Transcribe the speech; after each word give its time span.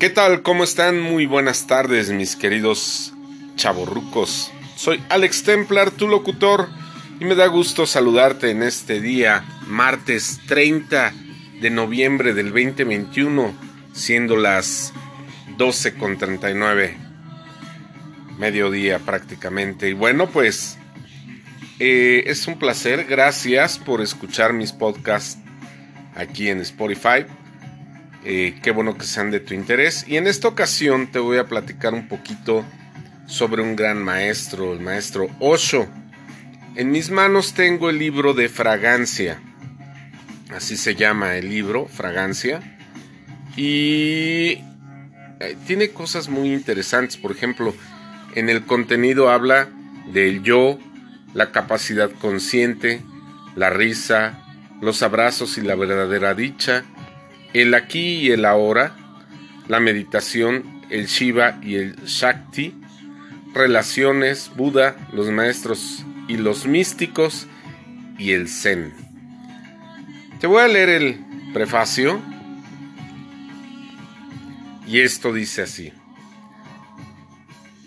¿Qué 0.00 0.08
tal? 0.08 0.40
¿Cómo 0.40 0.64
están? 0.64 0.98
Muy 0.98 1.26
buenas 1.26 1.66
tardes, 1.66 2.10
mis 2.10 2.34
queridos 2.34 3.12
chavorrucos. 3.56 4.50
Soy 4.74 4.98
Alex 5.10 5.42
Templar, 5.42 5.90
tu 5.90 6.08
locutor, 6.08 6.70
y 7.20 7.26
me 7.26 7.34
da 7.34 7.46
gusto 7.48 7.84
saludarte 7.84 8.50
en 8.50 8.62
este 8.62 9.02
día, 9.02 9.44
martes 9.66 10.40
30 10.46 11.12
de 11.60 11.68
noviembre 11.68 12.32
del 12.32 12.46
2021, 12.46 13.54
siendo 13.92 14.38
las 14.38 14.94
12.39, 15.58 16.96
mediodía 18.38 19.00
prácticamente. 19.00 19.90
Y 19.90 19.92
bueno, 19.92 20.30
pues 20.30 20.78
eh, 21.78 22.22
es 22.24 22.46
un 22.46 22.58
placer, 22.58 23.04
gracias 23.04 23.78
por 23.78 24.00
escuchar 24.00 24.54
mis 24.54 24.72
podcasts 24.72 25.36
aquí 26.14 26.48
en 26.48 26.60
Spotify. 26.60 27.26
Qué 28.22 28.72
bueno 28.74 28.98
que 28.98 29.04
sean 29.04 29.30
de 29.30 29.40
tu 29.40 29.54
interés. 29.54 30.04
Y 30.06 30.16
en 30.16 30.26
esta 30.26 30.48
ocasión 30.48 31.10
te 31.10 31.18
voy 31.18 31.38
a 31.38 31.46
platicar 31.46 31.94
un 31.94 32.08
poquito 32.08 32.64
sobre 33.26 33.62
un 33.62 33.76
gran 33.76 34.02
maestro, 34.02 34.72
el 34.72 34.80
maestro 34.80 35.28
Osho. 35.38 35.88
En 36.76 36.90
mis 36.90 37.10
manos 37.10 37.54
tengo 37.54 37.88
el 37.88 37.98
libro 37.98 38.34
de 38.34 38.48
Fragancia. 38.48 39.40
Así 40.54 40.76
se 40.76 40.94
llama 40.94 41.36
el 41.36 41.48
libro, 41.48 41.86
Fragancia. 41.86 42.60
Y 43.56 44.58
eh, 45.40 45.56
tiene 45.66 45.90
cosas 45.90 46.28
muy 46.28 46.52
interesantes. 46.52 47.16
Por 47.16 47.32
ejemplo, 47.32 47.74
en 48.34 48.48
el 48.48 48.64
contenido 48.64 49.30
habla 49.30 49.68
del 50.12 50.42
yo, 50.42 50.78
la 51.34 51.52
capacidad 51.52 52.10
consciente, 52.10 53.00
la 53.54 53.70
risa, 53.70 54.44
los 54.80 55.02
abrazos 55.02 55.58
y 55.58 55.62
la 55.62 55.74
verdadera 55.74 56.34
dicha, 56.34 56.84
el 57.52 57.74
aquí 57.74 58.16
y 58.16 58.30
el 58.30 58.44
ahora, 58.44 58.96
la 59.68 59.80
meditación, 59.80 60.82
el 60.90 61.06
Shiva 61.06 61.58
y 61.62 61.76
el 61.76 61.96
Shakti, 62.04 62.74
relaciones, 63.54 64.50
Buda, 64.56 64.96
los 65.12 65.30
maestros 65.30 66.04
y 66.28 66.36
los 66.36 66.66
místicos 66.66 67.46
y 68.18 68.32
el 68.32 68.48
Zen. 68.48 68.92
Te 70.40 70.46
voy 70.46 70.62
a 70.62 70.68
leer 70.68 70.88
el 70.88 71.20
prefacio 71.52 72.20
y 74.86 75.00
esto 75.00 75.32
dice 75.32 75.62
así. 75.62 75.92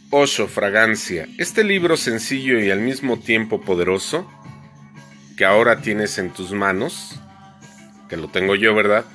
Osho 0.10 0.48
Fragancia, 0.48 1.28
este 1.40 1.64
libro 1.64 1.98
sencillo 1.98 2.60
y 2.60 2.70
al 2.70 2.80
mismo 2.80 3.18
tiempo 3.18 3.62
poderoso 3.62 4.30
que 5.36 5.46
ahora 5.46 5.82
tienes 5.82 6.20
en 6.20 6.32
tus 6.32 6.52
manos, 6.52 7.20
que 8.10 8.18
lo 8.18 8.28
tengo 8.28 8.56
yo, 8.56 8.76
¿verdad? 8.76 9.06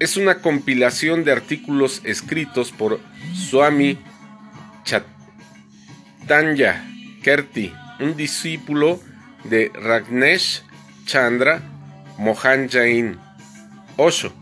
Es 0.00 0.16
una 0.16 0.40
compilación 0.40 1.24
de 1.24 1.32
artículos 1.32 2.00
escritos 2.04 2.72
por 2.72 3.00
Swami 3.34 3.98
Chaitanya 4.82 6.90
Kerti, 7.22 7.70
un 8.00 8.16
discípulo 8.16 8.98
de 9.44 9.70
Ragnesh 9.74 10.62
Chandra 11.04 11.60
Mohan 12.16 12.70
Jain 12.70 13.18
Osho. 13.98 14.32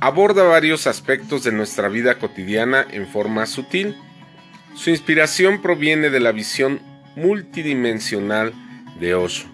Aborda 0.00 0.44
varios 0.44 0.86
aspectos 0.86 1.44
de 1.44 1.52
nuestra 1.52 1.88
vida 1.88 2.18
cotidiana 2.18 2.86
en 2.90 3.06
forma 3.06 3.44
sutil. 3.44 3.94
Su 4.74 4.88
inspiración 4.88 5.60
proviene 5.60 6.08
de 6.08 6.20
la 6.20 6.32
visión 6.32 6.80
multidimensional 7.16 8.54
de 8.98 9.14
Osho, 9.14 9.46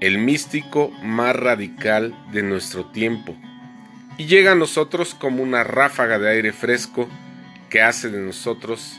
el 0.00 0.18
místico 0.18 0.90
más 1.02 1.34
radical 1.34 2.14
de 2.32 2.44
nuestro 2.44 2.86
tiempo 2.86 3.36
y 4.18 4.26
llega 4.26 4.52
a 4.52 4.56
nosotros 4.56 5.14
como 5.14 5.42
una 5.42 5.64
ráfaga 5.64 6.18
de 6.18 6.30
aire 6.30 6.52
fresco 6.52 7.08
que 7.70 7.82
hace 7.82 8.10
de 8.10 8.20
nosotros 8.20 8.98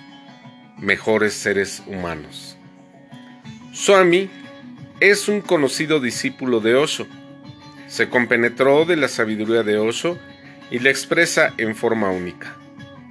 mejores 0.77 1.33
seres 1.33 1.83
humanos. 1.87 2.57
Swami 3.71 4.29
es 4.99 5.27
un 5.27 5.41
conocido 5.41 5.99
discípulo 5.99 6.59
de 6.59 6.75
Osho. 6.75 7.07
Se 7.87 8.09
compenetró 8.09 8.85
de 8.85 8.95
la 8.95 9.07
sabiduría 9.07 9.63
de 9.63 9.77
Osho 9.77 10.17
y 10.71 10.79
la 10.79 10.89
expresa 10.89 11.53
en 11.57 11.75
forma 11.75 12.09
única. 12.09 12.55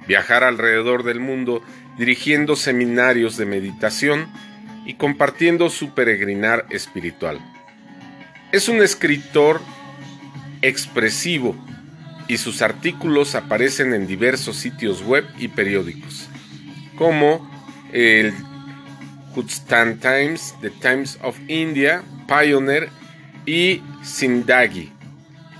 Viajar 0.07 0.43
alrededor 0.43 1.03
del 1.03 1.19
mundo 1.19 1.61
dirigiendo 1.97 2.55
seminarios 2.55 3.37
de 3.37 3.45
meditación 3.45 4.27
y 4.85 4.95
compartiendo 4.95 5.69
su 5.69 5.93
peregrinar 5.93 6.65
espiritual. 6.69 7.39
Es 8.51 8.67
un 8.67 8.81
escritor 8.81 9.61
expresivo 10.61 11.55
y 12.27 12.37
sus 12.37 12.61
artículos 12.61 13.35
aparecen 13.35 13.93
en 13.93 14.07
diversos 14.07 14.57
sitios 14.57 15.03
web 15.03 15.25
y 15.37 15.49
periódicos, 15.49 16.27
como 16.97 17.49
el 17.91 18.33
Kurdistan 19.33 19.99
Times, 19.99 20.55
The 20.61 20.69
Times 20.69 21.19
of 21.21 21.37
India, 21.47 22.03
Pioneer 22.27 22.89
y 23.45 23.81
Sindagi, 24.03 24.91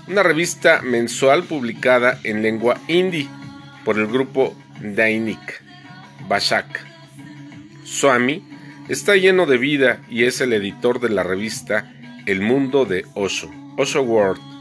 una 0.06 0.22
revista 0.22 0.80
mensual 0.82 1.44
publicada 1.44 2.18
en 2.24 2.42
lengua 2.42 2.80
hindi 2.88 3.28
por 3.84 3.98
el 3.98 4.06
grupo 4.06 4.56
Dainik 4.80 5.62
Bashak. 6.28 6.80
Swami 7.84 8.42
está 8.88 9.16
lleno 9.16 9.46
de 9.46 9.58
vida 9.58 10.00
y 10.08 10.24
es 10.24 10.40
el 10.40 10.52
editor 10.52 11.00
de 11.00 11.10
la 11.10 11.22
revista 11.22 11.92
El 12.26 12.40
Mundo 12.40 12.84
de 12.84 13.04
Osho, 13.14 13.50
Osho 13.76 14.02
World 14.02 14.53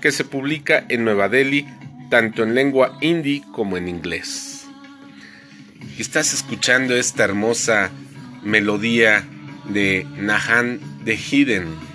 que 0.00 0.12
se 0.12 0.24
publica 0.24 0.84
en 0.88 1.04
Nueva 1.04 1.28
Delhi 1.28 1.66
tanto 2.10 2.42
en 2.42 2.54
lengua 2.54 2.98
hindi 3.00 3.40
como 3.52 3.76
en 3.76 3.88
inglés. 3.88 4.66
estás 5.98 6.32
escuchando 6.32 6.96
esta 6.96 7.24
hermosa 7.24 7.90
melodía 8.42 9.24
de 9.68 10.06
Nahan 10.16 10.80
de 11.04 11.16
Hidden. 11.16 11.90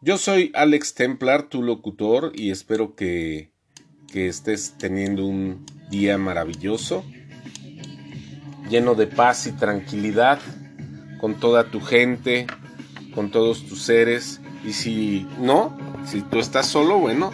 Yo 0.00 0.18
soy 0.18 0.52
Alex 0.54 0.94
Templar, 0.94 1.44
tu 1.44 1.62
locutor, 1.62 2.32
y 2.34 2.50
espero 2.50 2.94
que, 2.94 3.50
que 4.12 4.28
estés 4.28 4.74
teniendo 4.76 5.24
un 5.24 5.64
día 5.90 6.18
maravilloso, 6.18 7.04
lleno 8.68 8.94
de 8.94 9.06
paz 9.06 9.46
y 9.46 9.52
tranquilidad, 9.52 10.40
con 11.20 11.40
toda 11.40 11.70
tu 11.70 11.80
gente, 11.80 12.46
con 13.14 13.30
todos 13.30 13.66
tus 13.66 13.82
seres. 13.82 14.40
Y 14.64 14.72
si 14.72 15.26
no, 15.38 15.76
si 16.06 16.22
tú 16.22 16.38
estás 16.38 16.66
solo, 16.66 16.98
bueno, 16.98 17.32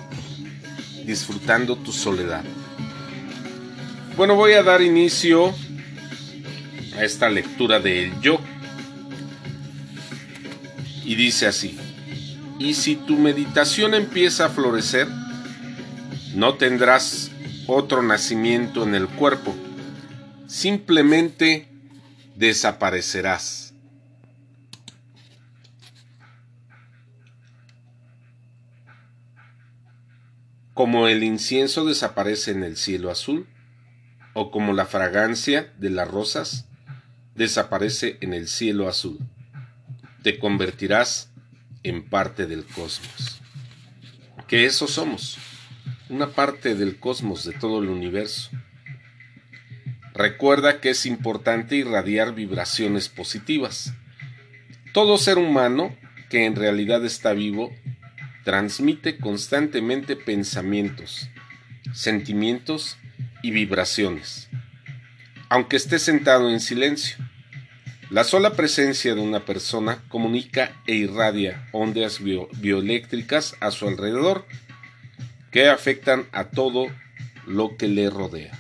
disfrutando 1.05 1.77
tu 1.77 1.93
soledad. 1.93 2.45
Bueno, 4.17 4.35
voy 4.35 4.53
a 4.53 4.63
dar 4.63 4.83
inicio 4.83 5.55
a 6.97 7.05
esta 7.05 7.31
lectura 7.31 7.81
del 7.81 8.21
yo. 8.21 8.39
Y 11.05 11.15
dice 11.15 11.47
así, 11.47 11.79
y 12.59 12.75
si 12.75 12.95
tu 12.95 13.17
meditación 13.17 13.95
empieza 13.95 14.47
a 14.47 14.49
florecer, 14.51 15.09
no 16.35 16.55
tendrás 16.55 17.31
otro 17.67 18.03
nacimiento 18.03 18.83
en 18.85 18.95
el 18.95 19.09
cuerpo, 19.09 19.55
simplemente 20.47 21.69
desaparecerás. 22.37 23.70
Como 30.81 31.09
el 31.09 31.25
incienso 31.25 31.85
desaparece 31.85 32.53
en 32.53 32.65
el 32.65 32.79
cielo 32.79 33.11
azul, 33.11 33.47
o 34.33 34.51
como 34.51 34.73
la 34.73 34.87
fragancia 34.87 35.75
de 35.77 35.91
las 35.91 36.09
rosas 36.09 36.71
desaparece 37.35 38.17
en 38.23 38.33
el 38.33 38.49
cielo 38.49 38.89
azul. 38.89 39.19
Te 40.23 40.39
convertirás 40.39 41.35
en 41.83 42.09
parte 42.09 42.47
del 42.47 42.65
cosmos. 42.65 43.43
Que 44.49 44.65
eso 44.65 44.87
somos, 44.87 45.37
una 46.09 46.28
parte 46.28 46.75
del 46.75 46.99
cosmos 46.99 47.45
de 47.45 47.53
todo 47.53 47.83
el 47.83 47.91
universo. 47.91 48.49
Recuerda 50.15 50.81
que 50.81 50.89
es 50.89 51.04
importante 51.04 51.77
irradiar 51.77 52.34
vibraciones 52.34 53.10
positivas. 53.10 53.93
Todo 54.95 55.19
ser 55.19 55.37
humano 55.37 55.95
que 56.31 56.47
en 56.47 56.57
realidad 56.57 57.04
está 57.04 57.34
vivo 57.34 57.71
transmite 58.51 59.17
constantemente 59.17 60.17
pensamientos, 60.17 61.31
sentimientos 61.93 62.99
y 63.45 63.53
vibraciones, 63.53 64.51
aunque 65.49 65.77
esté 65.77 66.01
sentado 66.01 66.51
en 66.51 66.59
silencio. 66.59 67.17
La 68.11 68.25
sola 68.25 68.55
presencia 68.55 69.15
de 69.15 69.21
una 69.21 69.45
persona 69.45 70.03
comunica 70.09 70.73
e 70.89 70.97
irradia 70.97 71.69
ondas 71.71 72.19
bioeléctricas 72.25 73.55
a 73.61 73.71
su 73.71 73.87
alrededor 73.87 74.47
que 75.53 75.69
afectan 75.69 76.27
a 76.33 76.47
todo 76.47 76.89
lo 77.47 77.77
que 77.77 77.87
le 77.87 78.11
rodea. 78.11 78.59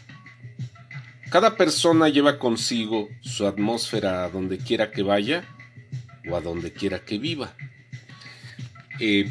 Cada 1.32 1.56
persona 1.56 2.08
lleva 2.08 2.38
consigo 2.38 3.08
su 3.22 3.44
atmósfera 3.44 4.22
a 4.22 4.28
donde 4.28 4.58
quiera 4.58 4.92
que 4.92 5.02
vaya 5.02 5.42
o 6.30 6.36
a 6.36 6.40
donde 6.40 6.72
quiera 6.72 7.00
que 7.00 7.18
viva. 7.18 7.56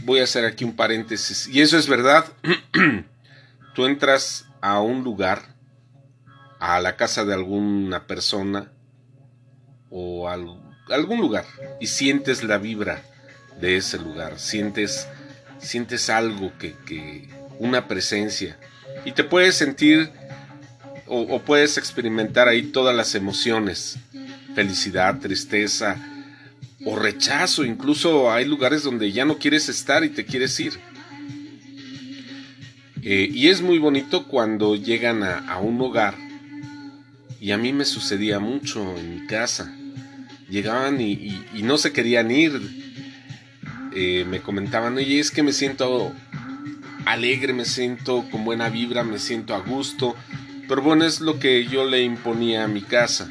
Voy 0.03 0.19
a 0.19 0.23
hacer 0.23 0.45
aquí 0.45 0.63
un 0.63 0.75
paréntesis, 0.75 1.47
y 1.47 1.61
eso 1.61 1.77
es 1.77 1.87
verdad, 1.87 2.25
tú 3.75 3.85
entras 3.85 4.45
a 4.61 4.81
un 4.81 5.03
lugar, 5.03 5.55
a 6.59 6.79
la 6.81 6.95
casa 6.95 7.23
de 7.23 7.33
alguna 7.33 8.05
persona 8.07 8.71
o 9.89 10.27
a 10.27 10.33
algún 10.33 11.21
lugar 11.21 11.45
y 11.79 11.87
sientes 11.87 12.43
la 12.43 12.57
vibra 12.57 13.01
de 13.61 13.77
ese 13.77 13.97
lugar, 13.97 14.39
sientes, 14.39 15.07
sientes 15.59 16.09
algo 16.09 16.51
que, 16.57 16.75
que 16.85 17.29
una 17.59 17.87
presencia. 17.87 18.57
Y 19.05 19.13
te 19.13 19.23
puedes 19.23 19.55
sentir 19.55 20.11
o 21.07 21.39
puedes 21.39 21.77
experimentar 21.77 22.47
ahí 22.47 22.63
todas 22.63 22.95
las 22.95 23.15
emociones, 23.15 23.97
felicidad, 24.53 25.19
tristeza 25.19 26.18
o 26.85 26.95
rechazo, 26.95 27.65
incluso 27.65 28.31
hay 28.31 28.45
lugares 28.45 28.83
donde 28.83 29.11
ya 29.11 29.25
no 29.25 29.37
quieres 29.37 29.69
estar 29.69 30.03
y 30.03 30.09
te 30.09 30.25
quieres 30.25 30.59
ir. 30.59 30.73
Eh, 33.01 33.29
y 33.31 33.47
es 33.47 33.61
muy 33.61 33.79
bonito 33.79 34.27
cuando 34.27 34.75
llegan 34.75 35.23
a, 35.23 35.57
un 35.59 35.79
hogar, 35.81 36.15
y 37.39 37.51
a 37.51 37.57
mí 37.57 37.71
me 37.73 37.85
sucedía 37.85 38.39
mucho 38.39 38.97
en 38.97 39.21
mi 39.21 39.27
casa. 39.27 39.73
Llegaban 40.49 40.99
y, 40.99 41.43
no 41.63 41.77
se 41.77 41.91
querían 41.91 42.31
ir. 42.31 42.59
Eh, 43.93 44.25
me 44.27 44.41
comentaban, 44.41 44.95
oye, 44.97 45.19
es 45.19 45.31
que 45.31 45.43
me 45.43 45.53
siento 45.53 46.13
alegre, 47.05 47.53
me 47.53 47.65
siento 47.65 48.25
con 48.29 48.45
buena 48.45 48.69
vibra, 48.69 49.03
me 49.03 49.19
siento 49.19 49.55
a 49.55 49.59
gusto. 49.59 50.15
Pero 50.67 50.81
bueno, 50.81 51.05
es 51.05 51.21
lo 51.21 51.39
que 51.39 51.65
yo 51.65 51.85
le 51.85 52.03
imponía 52.03 52.65
a 52.65 52.67
mi 52.67 52.81
casa. 52.81 53.29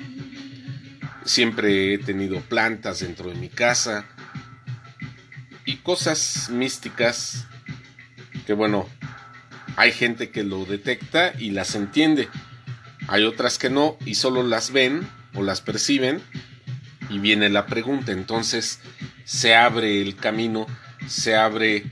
Siempre 1.29 1.93
he 1.93 1.99
tenido 1.99 2.41
plantas 2.41 3.01
dentro 3.01 3.29
de 3.29 3.37
mi 3.37 3.51
casa 3.51 4.07
y 5.67 5.77
cosas 5.77 6.49
místicas 6.49 7.47
que 8.47 8.55
bueno, 8.55 8.89
hay 9.77 9.93
gente 9.93 10.31
que 10.31 10.43
lo 10.43 10.65
detecta 10.65 11.35
y 11.39 11.51
las 11.51 11.75
entiende. 11.75 12.31
Hay 13.09 13.25
otras 13.25 13.59
que 13.59 13.69
no 13.69 13.99
y 14.07 14.15
solo 14.15 14.43
las 14.43 14.73
ven 14.73 15.07
o 15.35 15.43
las 15.43 15.61
perciben 15.61 16.23
y 17.11 17.19
viene 17.19 17.51
la 17.51 17.67
pregunta. 17.67 18.13
Entonces 18.13 18.81
se 19.25 19.55
abre 19.55 20.01
el 20.01 20.17
camino, 20.17 20.67
se 21.09 21.37
abre 21.37 21.85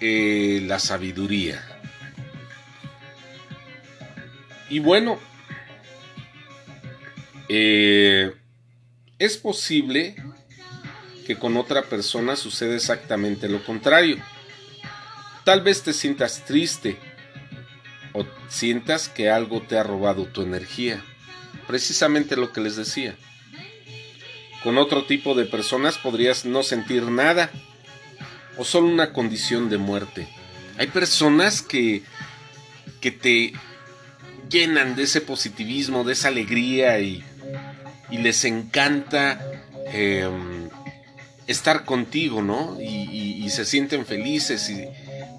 eh, 0.00 0.62
la 0.66 0.80
sabiduría. 0.80 1.66
Y 4.68 4.80
bueno, 4.80 5.18
eh, 7.48 8.32
es 9.18 9.36
posible 9.36 10.16
que 11.26 11.36
con 11.36 11.56
otra 11.56 11.82
persona 11.82 12.36
suceda 12.36 12.74
exactamente 12.74 13.48
lo 13.48 13.64
contrario. 13.64 14.18
Tal 15.44 15.62
vez 15.62 15.82
te 15.82 15.92
sientas 15.92 16.44
triste 16.44 16.96
o 18.12 18.24
sientas 18.48 19.08
que 19.08 19.30
algo 19.30 19.62
te 19.62 19.78
ha 19.78 19.82
robado 19.82 20.26
tu 20.26 20.42
energía. 20.42 21.02
Precisamente 21.66 22.36
lo 22.36 22.52
que 22.52 22.60
les 22.60 22.76
decía. 22.76 23.16
Con 24.62 24.78
otro 24.78 25.04
tipo 25.04 25.34
de 25.34 25.44
personas 25.44 25.98
podrías 25.98 26.44
no 26.44 26.62
sentir 26.62 27.04
nada 27.04 27.50
o 28.56 28.64
solo 28.64 28.88
una 28.88 29.12
condición 29.12 29.68
de 29.68 29.78
muerte. 29.78 30.28
Hay 30.78 30.86
personas 30.88 31.62
que, 31.62 32.02
que 33.00 33.10
te 33.10 33.52
llenan 34.48 34.96
de 34.96 35.04
ese 35.04 35.20
positivismo, 35.20 36.04
de 36.04 36.14
esa 36.14 36.28
alegría 36.28 37.00
y, 37.00 37.22
y 38.10 38.18
les 38.18 38.44
encanta 38.44 39.40
em, 39.86 40.68
estar 41.46 41.84
contigo, 41.84 42.42
¿no? 42.42 42.80
Y, 42.80 43.14
se 43.50 43.64
sienten 43.64 44.04
felices 44.04 44.68
y 44.68 44.88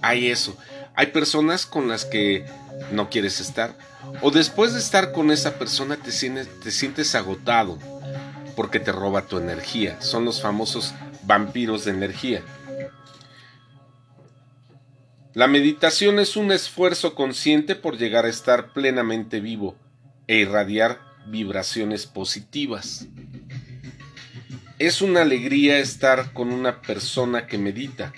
hay 0.02 0.30
eso. 0.30 0.56
Hay 0.96 1.08
personas 1.08 1.66
con 1.66 1.90
las 1.90 2.06
que 2.06 2.46
no 2.92 3.10
quieres 3.10 3.42
estar. 3.42 3.76
O 4.22 4.32
después 4.32 4.74
de 4.74 4.80
estar 4.80 5.12
con 5.12 5.32
esa 5.32 5.60
persona 5.60 5.98
te 5.98 6.12
sientes 6.12 7.16
agotado 7.16 7.78
porque 8.56 8.80
te 8.80 8.94
roba 8.94 9.24
tu 9.24 9.38
energía. 9.38 10.02
Son 10.02 10.24
los 10.24 10.42
famosos 10.42 10.94
vampiros 11.24 11.84
de 11.84 11.92
energía. 11.92 12.42
La 15.34 15.48
meditación 15.48 16.20
es 16.20 16.38
un 16.38 16.54
esfuerzo 16.54 17.14
consciente 17.14 17.76
por 17.76 17.98
llegar 17.98 18.24
a 18.24 18.30
estar 18.30 18.72
plenamente 18.72 19.42
vivo 19.42 19.76
e 20.28 20.38
irradiar 20.38 21.02
vibraciones 21.28 22.06
positivas. 22.06 23.08
Es 24.78 25.02
una 25.02 25.22
alegría 25.22 25.80
estar 25.80 26.34
con 26.34 26.52
una 26.52 26.82
persona 26.82 27.48
que 27.48 27.58
medita. 27.58 28.14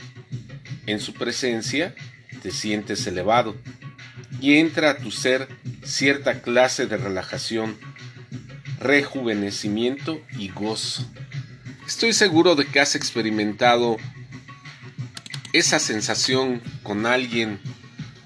En 0.86 1.00
su 1.00 1.13
presencia 1.13 1.94
te 2.42 2.51
sientes 2.51 3.06
elevado 3.07 3.56
y 4.42 4.56
entra 4.57 4.92
a 4.92 4.98
tu 4.98 5.12
ser 5.12 5.48
cierta 5.83 6.42
clase 6.42 6.88
de 6.88 6.98
relajación, 6.98 7.77
rejuvenecimiento 8.80 10.21
y 10.38 10.50
gozo. 10.50 11.06
Estoy 11.86 12.13
seguro 12.13 12.56
de 12.56 12.65
que 12.65 12.80
has 12.80 12.95
experimentado 12.95 13.98
esa 15.53 15.80
sensación 15.80 16.62
con 16.83 17.06
alguien 17.06 17.60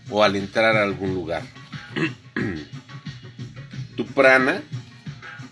o 0.09 0.23
al 0.23 0.35
entrar 0.35 0.75
a 0.75 0.83
algún 0.83 1.13
lugar. 1.13 1.43
tu 4.01 4.07
prana, 4.07 4.63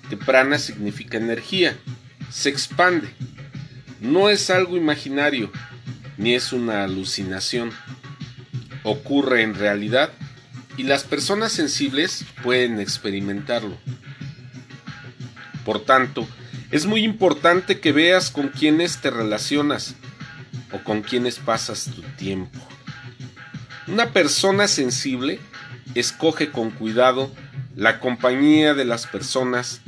tu 0.10 0.18
prana 0.18 0.58
significa 0.58 1.18
energía, 1.18 1.78
se 2.32 2.50
expande. 2.50 3.08
No 4.02 4.32
es 4.32 4.50
algo 4.50 4.76
imaginario, 4.76 5.52
ni 6.18 6.34
es 6.34 6.52
una 6.52 6.84
alucinación. 6.84 7.72
Ocurre 8.82 9.44
en 9.44 9.54
realidad 9.54 10.12
y 10.78 10.84
las 10.84 11.04
personas 11.04 11.52
sensibles 11.52 12.26
pueden 12.42 12.80
experimentarlo. 12.80 13.78
Por 15.64 15.86
tanto, 15.86 16.28
es 16.72 16.88
muy 16.88 17.04
importante 17.04 17.80
que 17.80 17.92
veas 17.92 18.32
con 18.32 18.48
quiénes 18.48 19.00
te 19.00 19.12
relacionas 19.12 19.94
o 20.72 20.80
con 20.84 21.04
quienes 21.04 21.38
pasas 21.38 21.92
tu 21.94 22.02
tiempo. 22.18 22.60
Una 23.86 24.12
persona 24.12 24.68
sensible 24.68 25.40
escoge 25.94 26.50
con 26.50 26.72
cuidado 26.72 27.32
la 27.80 28.02
compañía 28.02 28.74
de 28.74 28.84
las 28.84 29.08
personas 29.08 29.80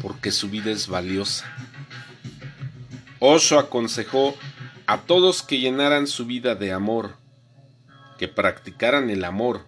porque 0.00 0.30
su 0.30 0.48
vida 0.50 0.70
es 0.70 0.86
valiosa. 0.86 1.52
Osho 3.18 3.58
aconsejó 3.58 4.36
a 4.86 4.98
todos 4.98 5.42
que 5.42 5.58
llenaran 5.58 6.06
su 6.06 6.26
vida 6.26 6.54
de 6.54 6.70
amor, 6.70 7.16
que 8.18 8.28
practicaran 8.28 9.10
el 9.10 9.24
amor. 9.24 9.66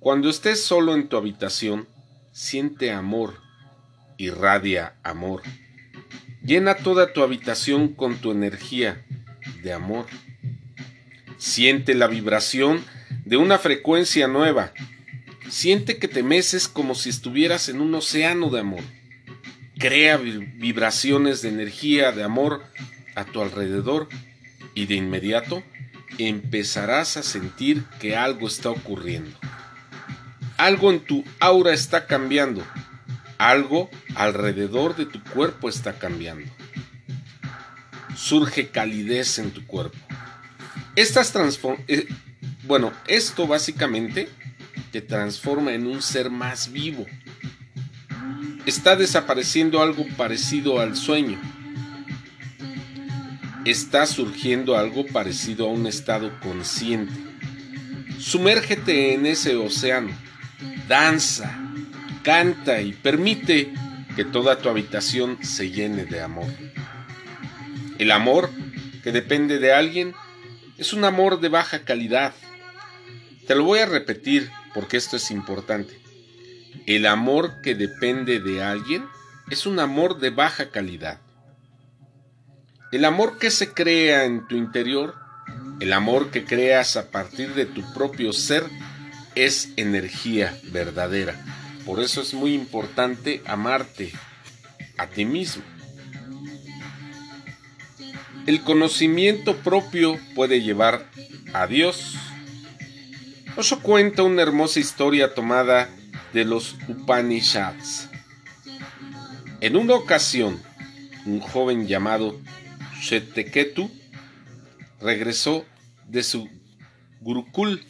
Cuando 0.00 0.28
estés 0.28 0.64
solo 0.64 0.96
en 0.96 1.08
tu 1.08 1.16
habitación, 1.16 1.86
siente 2.32 2.90
amor, 2.90 3.40
irradia 4.16 4.94
amor. 5.04 5.42
Llena 6.42 6.74
toda 6.74 7.12
tu 7.12 7.22
habitación 7.22 7.94
con 7.94 8.16
tu 8.16 8.32
energía, 8.32 9.06
de 9.62 9.72
amor. 9.72 10.06
Siente 11.38 11.94
la 11.94 12.08
vibración 12.08 12.84
de 13.24 13.36
una 13.36 13.58
frecuencia 13.58 14.26
nueva. 14.26 14.72
Siente 15.48 15.98
que 15.98 16.08
te 16.08 16.22
meces 16.22 16.68
como 16.68 16.94
si 16.94 17.10
estuvieras 17.10 17.68
en 17.68 17.80
un 17.80 17.94
océano 17.94 18.50
de 18.50 18.60
amor. 18.60 18.82
Crea 19.78 20.16
vibraciones 20.16 21.42
de 21.42 21.50
energía, 21.50 22.12
de 22.12 22.24
amor 22.24 22.64
a 23.14 23.24
tu 23.24 23.40
alrededor 23.40 24.08
y 24.74 24.86
de 24.86 24.94
inmediato 24.94 25.62
empezarás 26.18 27.16
a 27.16 27.22
sentir 27.22 27.84
que 28.00 28.16
algo 28.16 28.46
está 28.46 28.70
ocurriendo. 28.70 29.38
Algo 30.56 30.90
en 30.90 31.00
tu 31.00 31.24
aura 31.40 31.74
está 31.74 32.06
cambiando. 32.06 32.66
Algo 33.38 33.90
alrededor 34.14 34.96
de 34.96 35.06
tu 35.06 35.22
cuerpo 35.22 35.68
está 35.68 35.98
cambiando 35.98 36.50
surge 38.16 38.68
calidez 38.68 39.38
en 39.38 39.50
tu 39.50 39.64
cuerpo. 39.66 39.98
Estas 40.96 41.32
eh, 41.86 42.08
bueno, 42.64 42.92
esto 43.06 43.46
básicamente 43.46 44.28
transforma 45.00 45.72
en 45.72 45.86
un 45.86 46.02
ser 46.02 46.30
más 46.30 46.72
vivo. 46.72 47.06
Está 48.66 48.96
desapareciendo 48.96 49.80
algo 49.80 50.06
parecido 50.16 50.80
al 50.80 50.96
sueño. 50.96 51.40
Está 53.64 54.06
surgiendo 54.06 54.76
algo 54.76 55.06
parecido 55.06 55.66
a 55.66 55.70
un 55.70 55.86
estado 55.86 56.38
consciente. 56.40 57.12
Sumérgete 58.18 59.14
en 59.14 59.26
ese 59.26 59.56
océano. 59.56 60.10
Danza, 60.88 61.58
canta 62.22 62.80
y 62.80 62.92
permite 62.92 63.72
que 64.16 64.24
toda 64.24 64.58
tu 64.58 64.68
habitación 64.68 65.38
se 65.42 65.70
llene 65.70 66.04
de 66.06 66.22
amor. 66.22 66.48
El 67.98 68.10
amor 68.10 68.50
que 69.02 69.12
depende 69.12 69.58
de 69.58 69.72
alguien 69.72 70.14
es 70.78 70.92
un 70.92 71.04
amor 71.04 71.40
de 71.40 71.48
baja 71.48 71.84
calidad. 71.84 72.34
Te 73.46 73.54
lo 73.54 73.64
voy 73.64 73.78
a 73.78 73.86
repetir 73.86 74.50
porque 74.76 74.98
esto 74.98 75.16
es 75.16 75.30
importante. 75.30 75.98
El 76.84 77.06
amor 77.06 77.62
que 77.62 77.74
depende 77.74 78.40
de 78.40 78.62
alguien 78.62 79.06
es 79.50 79.64
un 79.64 79.80
amor 79.80 80.20
de 80.20 80.28
baja 80.28 80.70
calidad. 80.70 81.18
El 82.92 83.06
amor 83.06 83.38
que 83.38 83.50
se 83.50 83.72
crea 83.72 84.24
en 84.24 84.46
tu 84.46 84.54
interior 84.54 85.14
El 85.80 85.92
amor 85.92 86.30
que 86.30 86.44
creas 86.44 86.96
a 86.96 87.10
partir 87.10 87.54
de 87.54 87.66
tu 87.66 87.82
propio 87.94 88.32
ser 88.32 88.64
es 89.34 89.72
energía 89.76 90.58
verdadera. 90.72 91.42
Por 91.84 92.00
eso 92.00 92.20
es 92.20 92.34
muy 92.34 92.52
importante 92.54 93.42
amarte 93.46 94.12
a 94.98 95.06
ti 95.06 95.24
mismo. 95.24 95.62
El 98.46 98.62
conocimiento 98.62 99.56
propio 99.56 100.18
puede 100.34 100.60
llevar 100.62 101.06
a 101.52 101.66
Dios. 101.66 102.14
Osho 103.58 103.80
cuenta 103.80 104.22
una 104.22 104.42
hermosa 104.42 104.80
historia 104.80 105.32
tomada 105.32 105.88
de 106.34 106.44
los 106.44 106.76
Upanishads. 106.88 108.10
En 109.62 109.76
una 109.76 109.94
ocasión, 109.94 110.62
un 111.24 111.40
joven 111.40 111.86
llamado 111.86 112.38
Sheteketu 113.00 113.90
regresó 115.00 115.64
de 116.06 116.22
su 116.22 116.50
Gurukul. 117.22 117.82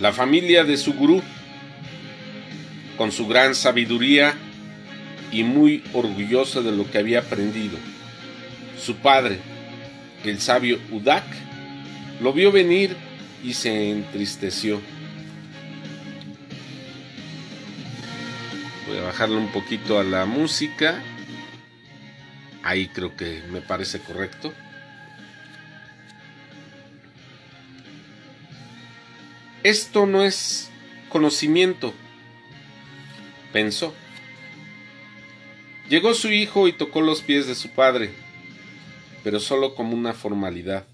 La 0.00 0.12
familia 0.12 0.62
de 0.62 0.76
su 0.76 0.92
gurú, 0.92 1.22
con 2.98 3.12
su 3.12 3.26
gran 3.26 3.54
sabiduría 3.54 4.34
y 5.32 5.42
muy 5.42 5.82
orgulloso 5.94 6.62
de 6.62 6.72
lo 6.72 6.88
que 6.90 6.98
había 6.98 7.20
aprendido. 7.20 7.78
Su 8.78 8.96
padre, 8.96 9.40
el 10.24 10.40
sabio 10.40 10.78
Udak, 10.90 11.24
lo 12.20 12.32
vio 12.32 12.50
venir 12.50 12.96
y 13.42 13.54
se 13.54 13.90
entristeció. 13.90 14.80
Voy 18.88 18.98
a 18.98 19.02
bajarle 19.02 19.36
un 19.36 19.52
poquito 19.52 19.98
a 19.98 20.04
la 20.04 20.24
música. 20.24 21.02
Ahí 22.62 22.88
creo 22.88 23.16
que 23.16 23.42
me 23.50 23.60
parece 23.60 24.00
correcto. 24.00 24.52
Esto 29.62 30.06
no 30.06 30.24
es 30.24 30.70
conocimiento, 31.08 31.92
pensó. 33.52 33.94
Llegó 35.88 36.14
su 36.14 36.30
hijo 36.30 36.68
y 36.68 36.72
tocó 36.72 37.00
los 37.00 37.22
pies 37.22 37.46
de 37.46 37.54
su 37.54 37.70
padre, 37.70 38.12
pero 39.28 39.40
solo 39.40 39.74
como 39.74 39.94
una 39.94 40.14
formalidad. 40.14 40.86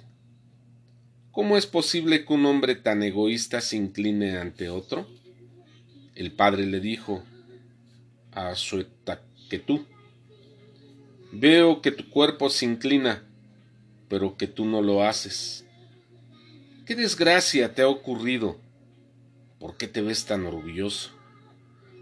¿Cómo 1.30 1.56
es 1.56 1.68
posible 1.68 2.24
que 2.24 2.32
un 2.32 2.46
hombre 2.46 2.74
tan 2.74 3.00
egoísta 3.04 3.60
se 3.60 3.76
incline 3.76 4.38
ante 4.38 4.68
otro? 4.68 5.06
El 6.16 6.32
padre 6.32 6.66
le 6.66 6.80
dijo 6.80 7.22
a 8.32 8.54
tú 9.64 9.86
veo 11.30 11.80
que 11.80 11.92
tu 11.92 12.10
cuerpo 12.10 12.50
se 12.50 12.64
inclina, 12.64 13.22
pero 14.08 14.36
que 14.36 14.48
tú 14.48 14.64
no 14.64 14.82
lo 14.82 15.04
haces. 15.04 15.64
¿Qué 16.86 16.96
desgracia 16.96 17.72
te 17.72 17.82
ha 17.82 17.88
ocurrido? 17.88 18.58
¿Por 19.60 19.76
qué 19.76 19.86
te 19.86 20.02
ves 20.02 20.24
tan 20.24 20.44
orgulloso? 20.44 21.12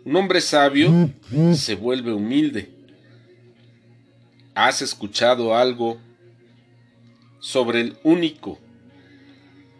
Un 0.06 0.16
hombre 0.16 0.40
sabio 0.40 1.12
se 1.52 1.74
vuelve 1.74 2.14
humilde. 2.14 2.70
¿Has 4.54 4.80
escuchado 4.80 5.54
algo 5.54 6.00
sobre 7.42 7.80
el 7.80 7.96
único 8.04 8.58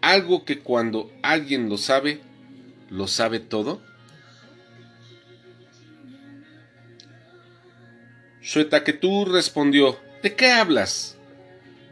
algo 0.03 0.45
que 0.45 0.59
cuando 0.59 1.11
alguien 1.23 1.71
lo 1.71 1.79
sabe, 1.79 2.21
lo 2.91 3.07
sabe 3.07 3.39
todo? 3.39 3.81
tú 8.93 9.25
respondió, 9.25 9.97
¿de 10.23 10.35
qué 10.35 10.51
hablas? 10.51 11.17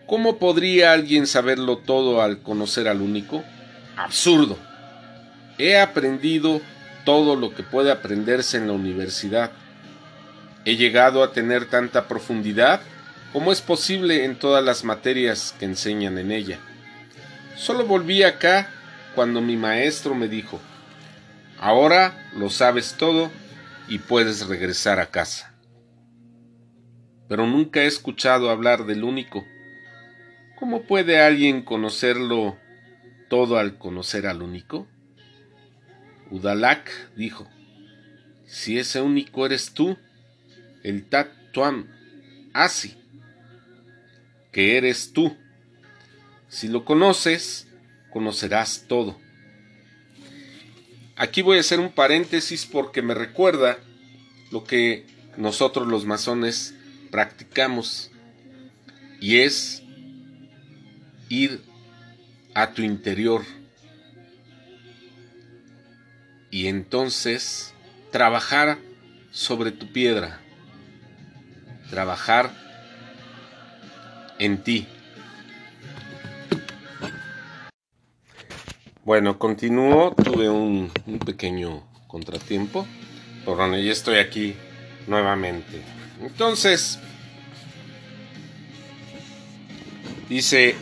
¿Cómo 0.06 0.38
podría 0.38 0.92
alguien 0.92 1.28
saberlo 1.28 1.78
todo 1.78 2.20
al 2.20 2.42
conocer 2.42 2.88
al 2.88 3.00
único? 3.00 3.44
Absurdo. 3.96 4.58
He 5.56 5.78
aprendido 5.78 6.60
todo 7.04 7.36
lo 7.36 7.54
que 7.54 7.62
puede 7.62 7.92
aprenderse 7.92 8.56
en 8.56 8.66
la 8.66 8.72
universidad. 8.72 9.52
He 10.64 10.76
llegado 10.76 11.22
a 11.22 11.32
tener 11.32 11.66
tanta 11.66 12.08
profundidad 12.08 12.80
como 13.32 13.52
es 13.52 13.60
posible 13.60 14.24
en 14.24 14.36
todas 14.36 14.64
las 14.64 14.84
materias 14.84 15.54
que 15.58 15.64
enseñan 15.64 16.18
en 16.18 16.32
ella. 16.32 16.58
Solo 17.56 17.86
volví 17.86 18.22
acá 18.22 18.70
cuando 19.14 19.40
mi 19.40 19.56
maestro 19.56 20.14
me 20.14 20.28
dijo, 20.28 20.60
ahora 21.58 22.30
lo 22.36 22.50
sabes 22.50 22.94
todo 22.96 23.30
y 23.88 23.98
puedes 23.98 24.46
regresar 24.46 24.98
a 24.98 25.06
casa. 25.06 25.54
Pero 27.28 27.46
nunca 27.46 27.82
he 27.82 27.86
escuchado 27.86 28.50
hablar 28.50 28.86
del 28.86 29.04
único. 29.04 29.44
¿Cómo 30.58 30.82
puede 30.82 31.20
alguien 31.20 31.62
conocerlo 31.62 32.58
todo 33.28 33.58
al 33.58 33.78
conocer 33.78 34.26
al 34.26 34.42
único? 34.42 34.88
Udalak 36.30 36.90
dijo, 37.16 37.48
si 38.46 38.78
ese 38.78 39.00
único 39.00 39.46
eres 39.46 39.72
tú, 39.72 39.96
el 40.82 41.08
Tat 41.08 41.28
Tuam 41.52 41.86
Asi, 42.52 42.99
que 44.52 44.76
eres 44.76 45.12
tú. 45.12 45.36
Si 46.48 46.68
lo 46.68 46.84
conoces, 46.84 47.68
conocerás 48.10 48.84
todo. 48.88 49.18
Aquí 51.16 51.42
voy 51.42 51.58
a 51.58 51.60
hacer 51.60 51.80
un 51.80 51.92
paréntesis 51.92 52.66
porque 52.66 53.02
me 53.02 53.14
recuerda 53.14 53.78
lo 54.50 54.64
que 54.64 55.06
nosotros 55.36 55.86
los 55.86 56.06
masones 56.06 56.74
practicamos 57.10 58.10
y 59.20 59.38
es 59.38 59.82
ir 61.28 61.62
a 62.54 62.72
tu 62.72 62.82
interior 62.82 63.44
y 66.50 66.66
entonces 66.66 67.74
trabajar 68.10 68.78
sobre 69.30 69.70
tu 69.70 69.92
piedra, 69.92 70.40
trabajar 71.90 72.69
en 74.40 74.62
ti. 74.64 74.88
Bueno, 79.04 79.38
continúo. 79.38 80.14
Tuve 80.14 80.48
un, 80.48 80.90
pequeño 81.24 81.84
contratiempo. 82.08 82.86
Pero 83.44 83.56
bueno, 83.56 83.78
ya 83.78 83.92
estoy 83.92 84.18
aquí 84.18 84.54
nuevamente. 85.06 85.82
Entonces, 86.22 86.98
dice, 90.28 90.74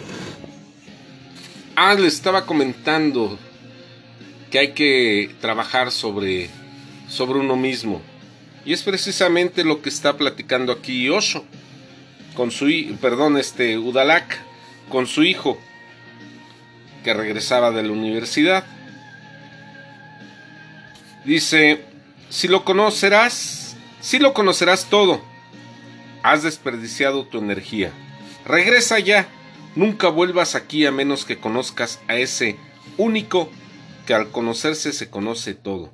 ah, 1.77 1.95
le 1.95 2.07
estaba 2.07 2.47
comentando 2.47 3.39
que 4.51 4.59
hay 4.59 4.73
que 4.73 5.35
trabajar 5.41 5.91
sobre, 5.91 6.49
sobre 7.09 7.41
uno 7.41 7.57
mismo. 7.57 8.01
Y 8.65 8.73
es 8.73 8.83
precisamente 8.83 9.65
lo 9.65 9.81
que 9.81 9.89
está 9.89 10.17
platicando 10.17 10.73
aquí 10.73 11.09
Osho, 11.09 11.45
con 12.39 12.53
su, 12.53 12.69
perdón, 13.01 13.37
este 13.37 13.79
Udalak, 13.79 14.39
con 14.89 15.09
su 15.09 15.25
hijo 15.25 15.59
que 17.03 17.13
regresaba 17.13 17.73
de 17.73 17.83
la 17.83 17.91
universidad. 17.91 18.65
Dice, 21.25 21.85
si 22.29 22.47
lo 22.47 22.65
conocerás, 22.65 23.77
si 24.01 24.21
lo 24.21 24.35
conocerás 24.35 24.85
todo, 24.85 25.21
has 26.23 26.45
desperdiciado 26.45 27.27
tu 27.27 27.39
energía. 27.39 27.91
Regresa 28.45 29.01
ya, 29.01 29.27
nunca 29.75 30.07
vuelvas 30.07 30.55
aquí 30.55 30.87
a 30.87 30.93
menos 30.93 31.25
que 31.25 31.41
conozcas 31.41 31.99
a 32.07 32.15
ese 32.15 32.57
único 32.99 33.51
que 34.07 34.15
al 34.15 34.31
conocerse 34.31 34.93
se 34.93 35.11
conoce 35.11 35.55
todo. 35.55 35.93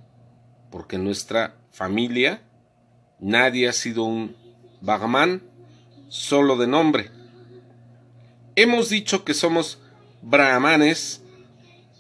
Porque 0.70 0.96
en 0.96 1.04
nuestra 1.04 1.56
familia 1.72 2.42
nadie 3.18 3.66
ha 3.66 3.72
sido 3.72 4.04
un 4.04 4.36
Bagman 4.82 5.53
solo 6.14 6.56
de 6.56 6.68
nombre. 6.68 7.11
Hemos 8.54 8.88
dicho 8.88 9.25
que 9.25 9.35
somos 9.35 9.80
brahmanes 10.23 11.23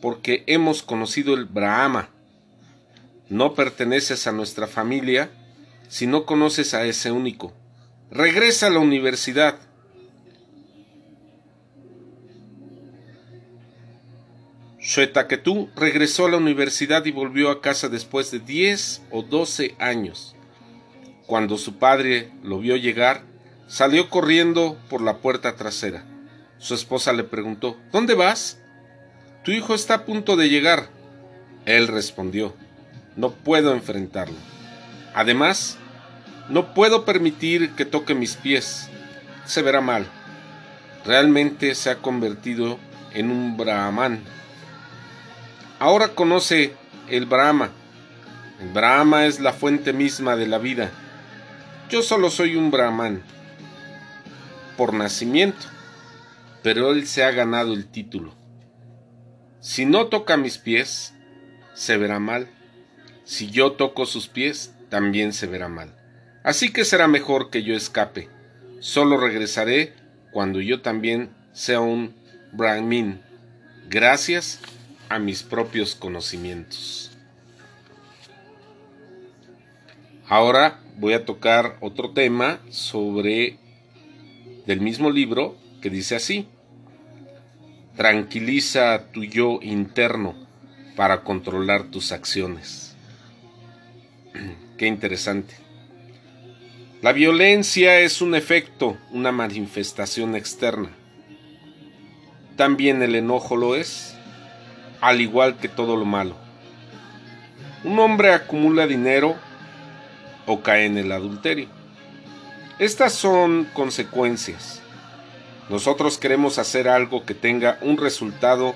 porque 0.00 0.44
hemos 0.46 0.84
conocido 0.84 1.34
el 1.34 1.46
Brahma. 1.46 2.10
No 3.28 3.54
perteneces 3.54 4.28
a 4.28 4.32
nuestra 4.32 4.68
familia 4.68 5.32
si 5.88 6.06
no 6.06 6.26
conoces 6.26 6.74
a 6.74 6.84
ese 6.84 7.10
único. 7.10 7.52
Regresa 8.08 8.68
a 8.68 8.70
la 8.70 8.78
universidad. 8.78 9.58
tú 15.38 15.70
regresó 15.74 16.26
a 16.26 16.30
la 16.30 16.36
universidad 16.36 17.04
y 17.04 17.10
volvió 17.10 17.50
a 17.50 17.60
casa 17.60 17.88
después 17.88 18.30
de 18.30 18.38
10 18.38 19.06
o 19.10 19.22
12 19.22 19.74
años. 19.80 20.36
Cuando 21.26 21.58
su 21.58 21.78
padre 21.78 22.30
lo 22.44 22.60
vio 22.60 22.76
llegar, 22.76 23.33
salió 23.66 24.10
corriendo 24.10 24.78
por 24.88 25.00
la 25.00 25.18
puerta 25.18 25.56
trasera. 25.56 26.04
Su 26.58 26.74
esposa 26.74 27.12
le 27.12 27.24
preguntó, 27.24 27.78
¿Dónde 27.92 28.14
vas? 28.14 28.58
Tu 29.42 29.52
hijo 29.52 29.74
está 29.74 29.94
a 29.94 30.04
punto 30.04 30.36
de 30.36 30.48
llegar. 30.48 30.88
Él 31.66 31.88
respondió, 31.88 32.54
No 33.16 33.30
puedo 33.30 33.72
enfrentarlo. 33.72 34.36
Además, 35.14 35.78
no 36.48 36.74
puedo 36.74 37.04
permitir 37.04 37.70
que 37.70 37.84
toque 37.84 38.14
mis 38.14 38.36
pies. 38.36 38.88
se 39.44 39.62
verá 39.62 39.80
mal. 39.80 40.06
Realmente 41.04 41.74
se 41.74 41.90
ha 41.90 41.96
convertido 41.96 42.78
en 43.12 43.30
un 43.30 43.56
brahman. 43.56 44.22
Ahora 45.78 46.08
conoce 46.08 46.74
el 47.08 47.26
Brahma. 47.26 47.70
El 48.60 48.68
Brahma 48.70 49.26
es 49.26 49.40
la 49.40 49.52
fuente 49.52 49.92
misma 49.92 50.36
de 50.36 50.46
la 50.46 50.56
vida. 50.56 50.90
Yo 51.90 52.00
solo 52.00 52.30
soy 52.30 52.56
un 52.56 52.70
brahman 52.70 53.22
por 54.76 54.92
nacimiento, 54.94 55.66
pero 56.62 56.92
él 56.92 57.06
se 57.06 57.24
ha 57.24 57.30
ganado 57.30 57.74
el 57.74 57.86
título. 57.86 58.34
Si 59.60 59.86
no 59.86 60.06
toca 60.06 60.36
mis 60.36 60.58
pies, 60.58 61.14
se 61.74 61.96
verá 61.96 62.18
mal. 62.20 62.48
Si 63.24 63.50
yo 63.50 63.72
toco 63.72 64.06
sus 64.06 64.28
pies, 64.28 64.74
también 64.88 65.32
se 65.32 65.46
verá 65.46 65.68
mal. 65.68 65.94
Así 66.42 66.72
que 66.72 66.84
será 66.84 67.08
mejor 67.08 67.50
que 67.50 67.62
yo 67.62 67.74
escape. 67.74 68.28
Solo 68.80 69.16
regresaré 69.16 69.94
cuando 70.30 70.60
yo 70.60 70.82
también 70.82 71.30
sea 71.52 71.80
un 71.80 72.14
Brahmin, 72.52 73.20
gracias 73.88 74.60
a 75.08 75.18
mis 75.18 75.42
propios 75.42 75.94
conocimientos. 75.94 77.10
Ahora 80.28 80.80
voy 80.96 81.14
a 81.14 81.24
tocar 81.24 81.76
otro 81.80 82.12
tema 82.12 82.60
sobre 82.70 83.58
del 84.66 84.80
mismo 84.80 85.10
libro 85.10 85.56
que 85.80 85.90
dice 85.90 86.16
así. 86.16 86.48
Tranquiliza 87.96 89.10
tu 89.12 89.24
yo 89.24 89.60
interno 89.62 90.34
para 90.96 91.22
controlar 91.22 91.84
tus 91.84 92.12
acciones. 92.12 92.96
Qué 94.78 94.86
interesante. 94.86 95.54
La 97.02 97.12
violencia 97.12 98.00
es 98.00 98.22
un 98.22 98.34
efecto, 98.34 98.96
una 99.10 99.30
manifestación 99.30 100.34
externa. 100.34 100.90
También 102.56 103.02
el 103.02 103.14
enojo 103.14 103.56
lo 103.56 103.76
es, 103.76 104.16
al 105.00 105.20
igual 105.20 105.58
que 105.58 105.68
todo 105.68 105.96
lo 105.96 106.06
malo. 106.06 106.36
Un 107.84 107.98
hombre 107.98 108.32
acumula 108.32 108.86
dinero 108.86 109.36
o 110.46 110.62
cae 110.62 110.86
en 110.86 110.96
el 110.96 111.12
adulterio. 111.12 111.68
Estas 112.78 113.12
son 113.12 113.68
consecuencias. 113.72 114.80
Nosotros 115.68 116.18
queremos 116.18 116.58
hacer 116.58 116.88
algo 116.88 117.24
que 117.24 117.32
tenga 117.32 117.78
un 117.80 117.96
resultado 117.98 118.74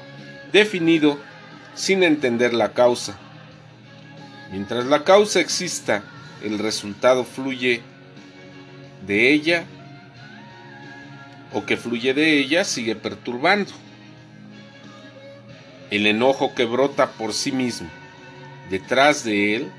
definido 0.53 1.19
sin 1.75 2.05
entender 2.05 2.55
la 2.55 2.75
causa. 2.75 3.19
Mientras 4.53 4.87
la 4.87 5.03
causa 5.03 5.41
exista, 5.41 6.05
el 6.45 6.61
resultado 6.61 7.25
fluye 7.25 7.83
de 9.05 9.33
ella 9.33 9.65
o 11.53 11.67
que 11.67 11.77
fluye 11.77 12.15
de 12.15 12.39
ella 12.39 12.63
sigue 12.63 12.95
perturbando. 12.95 13.73
El 15.91 16.07
enojo 16.07 16.55
que 16.55 16.67
brota 16.67 17.11
por 17.11 17.35
sí 17.35 17.51
mismo, 17.51 17.89
detrás 18.71 19.25
de 19.25 19.57
él 19.57 19.73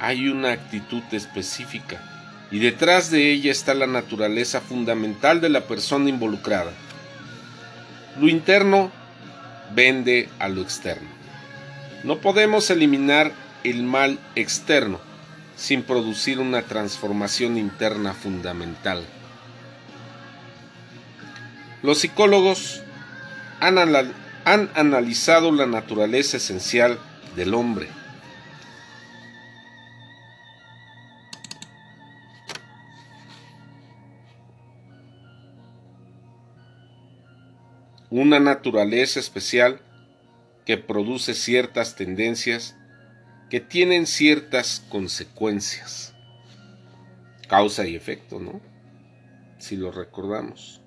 hay 0.00 0.28
una 0.28 0.50
actitud 0.50 1.02
específica 1.12 2.19
y 2.50 2.58
detrás 2.58 3.10
de 3.10 3.30
ella 3.30 3.52
está 3.52 3.74
la 3.74 3.86
naturaleza 3.86 4.60
fundamental 4.60 5.40
de 5.40 5.48
la 5.48 5.66
persona 5.66 6.08
involucrada. 6.08 6.72
Lo 8.18 8.28
interno 8.28 8.90
vende 9.74 10.28
a 10.38 10.48
lo 10.48 10.60
externo. 10.60 11.08
No 12.02 12.18
podemos 12.18 12.70
eliminar 12.70 13.32
el 13.62 13.82
mal 13.82 14.18
externo 14.34 15.00
sin 15.56 15.82
producir 15.82 16.40
una 16.40 16.62
transformación 16.62 17.56
interna 17.56 18.14
fundamental. 18.14 19.04
Los 21.82 21.98
psicólogos 21.98 22.82
han, 23.60 23.78
han 23.78 24.70
analizado 24.74 25.52
la 25.52 25.66
naturaleza 25.66 26.38
esencial 26.38 26.98
del 27.36 27.54
hombre 27.54 27.99
una 38.20 38.38
naturaleza 38.38 39.18
especial 39.18 39.80
que 40.66 40.76
produce 40.76 41.32
ciertas 41.32 41.96
tendencias 41.96 42.76
que 43.48 43.60
tienen 43.60 44.06
ciertas 44.06 44.84
consecuencias. 44.90 46.14
Causa 47.48 47.86
y 47.86 47.96
efecto, 47.96 48.38
¿no? 48.38 48.60
Si 49.56 49.74
lo 49.76 49.90
recordamos. 49.90 50.82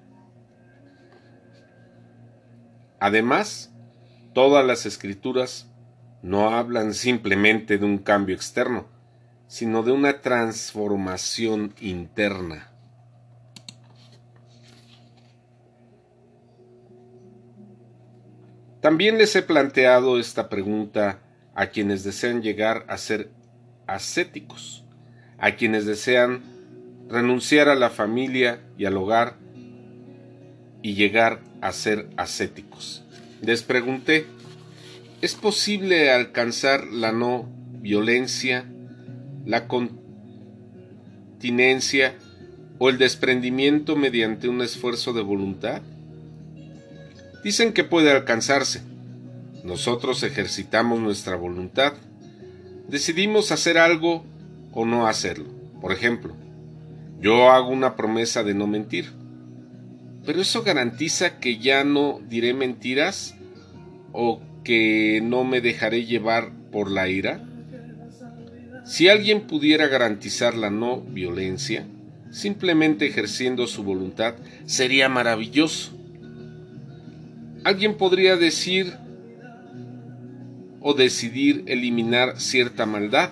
Además, 3.00 3.72
todas 4.34 4.64
las 4.64 4.86
escrituras 4.86 5.68
no 6.22 6.52
hablan 6.52 6.94
simplemente 6.94 7.80
de 7.80 7.86
un 7.86 7.98
cambio 7.98 8.36
externo, 8.36 8.86
sino 9.48 9.82
de 9.82 9.92
una 9.92 10.22
transformación 10.22 11.74
interna. 11.82 12.73
También 18.84 19.18
les 19.18 19.36
he 19.38 19.42
planteado 19.42 20.20
esta 20.20 20.50
pregunta 20.50 21.22
a 21.56 21.68
quienes 21.68 22.04
desean 22.04 22.42
llegar 22.42 22.84
a 22.90 22.98
ser 22.98 23.30
ascéticos, 23.88 24.84
a 25.38 25.56
quienes 25.56 25.86
desean 25.86 26.42
renunciar 27.08 27.70
a 27.70 27.76
la 27.76 27.90
familia 27.90 28.60
y 28.78 28.84
al 28.84 28.98
hogar 28.98 29.38
y 30.82 30.96
llegar 30.96 31.40
a 31.62 31.72
ser 31.72 32.10
ascéticos. 32.18 33.06
Les 33.42 33.64
pregunté, 33.64 34.26
¿es 35.22 35.36
posible 35.36 36.12
alcanzar 36.12 36.88
la 36.88 37.14
no 37.14 37.50
violencia, 37.80 38.66
la 39.46 39.70
continencia 39.70 42.16
o 42.80 42.90
el 42.90 42.98
desprendimiento 42.98 43.96
mediante 43.96 44.50
un 44.50 44.62
esfuerzo 44.62 45.14
de 45.14 45.22
voluntad? 45.22 45.82
Dicen 47.44 47.74
que 47.74 47.84
puede 47.84 48.12
alcanzarse. 48.12 48.82
Nosotros 49.64 50.24
ejercitamos 50.24 51.00
nuestra 51.00 51.36
voluntad. 51.36 51.94
Decidimos 52.88 53.52
hacer 53.52 53.78
algo 53.78 54.26
o 54.72 54.86
no 54.86 55.08
hacerlo. 55.08 55.46
Por 55.82 55.92
ejemplo, 55.92 56.36
yo 57.20 57.52
hago 57.52 57.70
una 57.70 57.96
promesa 57.96 58.44
de 58.44 58.54
no 58.54 58.68
mentir. 58.68 59.12
Pero 60.26 60.42
eso 60.42 60.64
garantiza 60.64 61.40
que 61.40 61.58
ya 61.58 61.84
no 61.84 62.22
diré 62.30 62.54
mentiras 62.54 63.36
o 64.12 64.42
que 64.64 65.22
no 65.24 65.44
me 65.44 65.62
dejaré 65.62 66.06
llevar 66.06 66.52
por 66.72 66.90
la 66.90 67.10
ira. 67.10 67.42
Si 68.86 69.08
alguien 69.08 69.42
pudiera 69.42 69.88
garantizar 69.88 70.56
la 70.56 70.70
no 70.70 71.02
violencia, 71.02 71.86
simplemente 72.32 73.06
ejerciendo 73.06 73.68
su 73.68 73.84
voluntad, 73.84 74.36
sería 74.66 75.08
maravilloso. 75.08 75.92
Alguien 77.64 77.96
podría 77.98 78.36
decir 78.36 78.94
o 80.82 80.94
decidir 80.94 81.64
eliminar 81.68 82.40
cierta 82.40 82.86
maldad, 82.86 83.32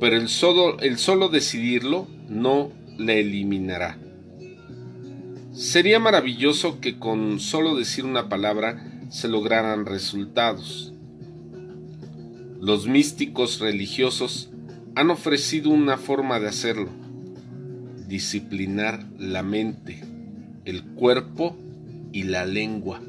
pero 0.00 0.16
el 0.16 0.28
solo, 0.28 0.80
el 0.80 0.96
solo 0.96 1.28
decidirlo 1.28 2.08
no 2.30 2.72
la 2.96 3.12
eliminará. 3.12 3.98
Sería 5.52 5.98
maravilloso 5.98 6.80
que 6.80 6.98
con 6.98 7.38
solo 7.40 7.76
decir 7.76 8.06
una 8.06 8.30
palabra 8.30 8.82
se 9.10 9.28
lograran 9.28 9.84
resultados. 9.84 10.94
Los 12.58 12.88
místicos 12.88 13.60
religiosos 13.60 14.50
han 14.94 15.10
ofrecido 15.10 15.68
una 15.68 15.98
forma 15.98 16.40
de 16.40 16.48
hacerlo, 16.48 16.88
disciplinar 18.08 19.04
la 19.18 19.42
mente, 19.42 20.02
el 20.64 20.82
cuerpo 20.84 21.54
y 22.12 22.24
la 22.24 22.44
lengua. 22.44 23.00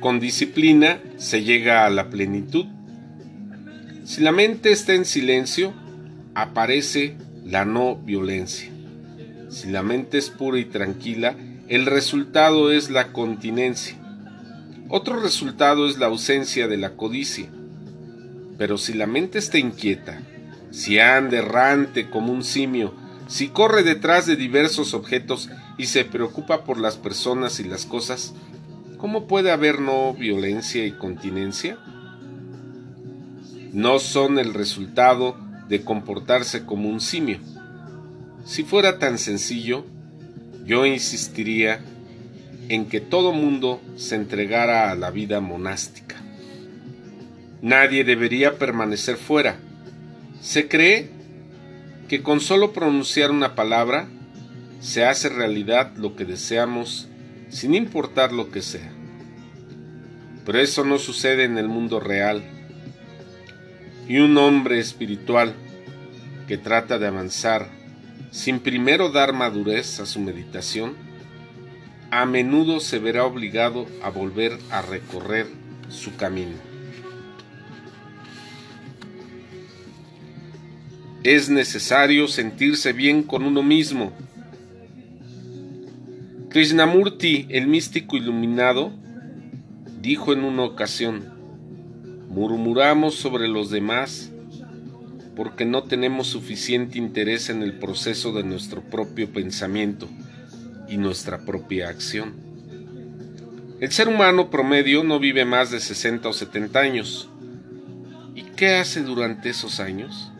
Con 0.00 0.20
disciplina 0.20 1.00
se 1.16 1.42
llega 1.42 1.86
a 1.86 1.90
la 1.90 2.10
plenitud. 2.10 2.66
Si 4.04 4.20
la 4.20 4.30
mente 4.30 4.70
está 4.70 4.94
en 4.94 5.04
silencio, 5.04 5.72
aparece 6.34 7.16
la 7.44 7.64
no 7.64 7.96
violencia. 7.96 8.70
Si 9.48 9.70
la 9.70 9.82
mente 9.82 10.18
es 10.18 10.30
pura 10.30 10.58
y 10.58 10.66
tranquila, 10.66 11.34
el 11.68 11.86
resultado 11.86 12.70
es 12.70 12.90
la 12.90 13.12
continencia. 13.12 13.96
Otro 14.88 15.20
resultado 15.20 15.88
es 15.88 15.98
la 15.98 16.06
ausencia 16.06 16.68
de 16.68 16.76
la 16.76 16.90
codicia. 16.90 17.48
Pero 18.58 18.78
si 18.78 18.92
la 18.92 19.06
mente 19.06 19.38
está 19.38 19.58
inquieta, 19.58 20.20
si 20.70 20.98
anda 20.98 21.38
errante 21.38 22.08
como 22.08 22.32
un 22.32 22.44
simio, 22.44 22.94
si 23.28 23.48
corre 23.48 23.82
detrás 23.82 24.26
de 24.26 24.36
diversos 24.36 24.94
objetos 24.94 25.50
y 25.78 25.86
se 25.86 26.04
preocupa 26.04 26.64
por 26.64 26.78
las 26.78 26.96
personas 26.96 27.60
y 27.60 27.64
las 27.64 27.84
cosas, 27.84 28.34
¿cómo 28.98 29.26
puede 29.26 29.50
haber 29.50 29.80
no 29.80 30.14
violencia 30.14 30.86
y 30.86 30.92
continencia? 30.92 31.78
No 33.72 33.98
son 33.98 34.38
el 34.38 34.54
resultado 34.54 35.36
de 35.68 35.82
comportarse 35.82 36.64
como 36.64 36.88
un 36.88 37.00
simio, 37.00 37.40
Si 38.44 38.62
fuera 38.62 39.00
tan 39.00 39.18
sencillo, 39.18 39.84
yo 40.64 40.86
insistiría 40.86 41.80
en 42.68 42.86
que 42.86 43.00
todo 43.00 43.32
mundo 43.32 43.80
se 43.96 44.14
entregara 44.14 44.90
a 44.90 44.94
la 44.94 45.10
vida 45.10 45.40
monástica. 45.40 46.14
Nadie 47.60 48.04
debería 48.04 48.56
permanecer 48.58 49.16
fuera. 49.16 49.56
Se 50.40 50.68
cree 50.68 51.10
que 52.08 52.22
con 52.22 52.40
solo 52.40 52.72
pronunciar 52.72 53.32
una 53.32 53.56
palabra 53.56 54.06
se 54.86 55.04
hace 55.04 55.28
realidad 55.28 55.96
lo 55.96 56.14
que 56.14 56.24
deseamos 56.24 57.08
sin 57.48 57.74
importar 57.74 58.32
lo 58.32 58.52
que 58.52 58.62
sea. 58.62 58.88
Pero 60.44 60.60
eso 60.60 60.84
no 60.84 60.98
sucede 60.98 61.42
en 61.42 61.58
el 61.58 61.66
mundo 61.66 61.98
real. 61.98 62.44
Y 64.06 64.18
un 64.18 64.38
hombre 64.38 64.78
espiritual 64.78 65.54
que 66.46 66.56
trata 66.56 67.00
de 67.00 67.08
avanzar 67.08 67.68
sin 68.30 68.60
primero 68.60 69.10
dar 69.10 69.32
madurez 69.32 69.98
a 69.98 70.06
su 70.06 70.20
meditación, 70.20 70.94
a 72.12 72.24
menudo 72.24 72.78
se 72.78 73.00
verá 73.00 73.24
obligado 73.24 73.88
a 74.04 74.10
volver 74.10 74.56
a 74.70 74.82
recorrer 74.82 75.48
su 75.88 76.14
camino. 76.14 76.54
Es 81.24 81.50
necesario 81.50 82.28
sentirse 82.28 82.92
bien 82.92 83.24
con 83.24 83.42
uno 83.42 83.64
mismo. 83.64 84.12
Krishnamurti, 86.56 87.44
el 87.50 87.66
místico 87.66 88.16
iluminado, 88.16 88.90
dijo 90.00 90.32
en 90.32 90.42
una 90.42 90.62
ocasión, 90.62 91.22
murmuramos 92.30 93.14
sobre 93.14 93.46
los 93.46 93.68
demás 93.68 94.32
porque 95.36 95.66
no 95.66 95.82
tenemos 95.82 96.28
suficiente 96.28 96.96
interés 96.96 97.50
en 97.50 97.62
el 97.62 97.74
proceso 97.74 98.32
de 98.32 98.42
nuestro 98.42 98.80
propio 98.80 99.30
pensamiento 99.30 100.08
y 100.88 100.96
nuestra 100.96 101.44
propia 101.44 101.90
acción. 101.90 102.32
El 103.78 103.92
ser 103.92 104.08
humano 104.08 104.48
promedio 104.48 105.04
no 105.04 105.18
vive 105.18 105.44
más 105.44 105.70
de 105.70 105.78
60 105.78 106.26
o 106.26 106.32
70 106.32 106.78
años. 106.80 107.28
¿Y 108.34 108.44
qué 108.56 108.76
hace 108.76 109.02
durante 109.02 109.50
esos 109.50 109.78
años? 109.78 110.32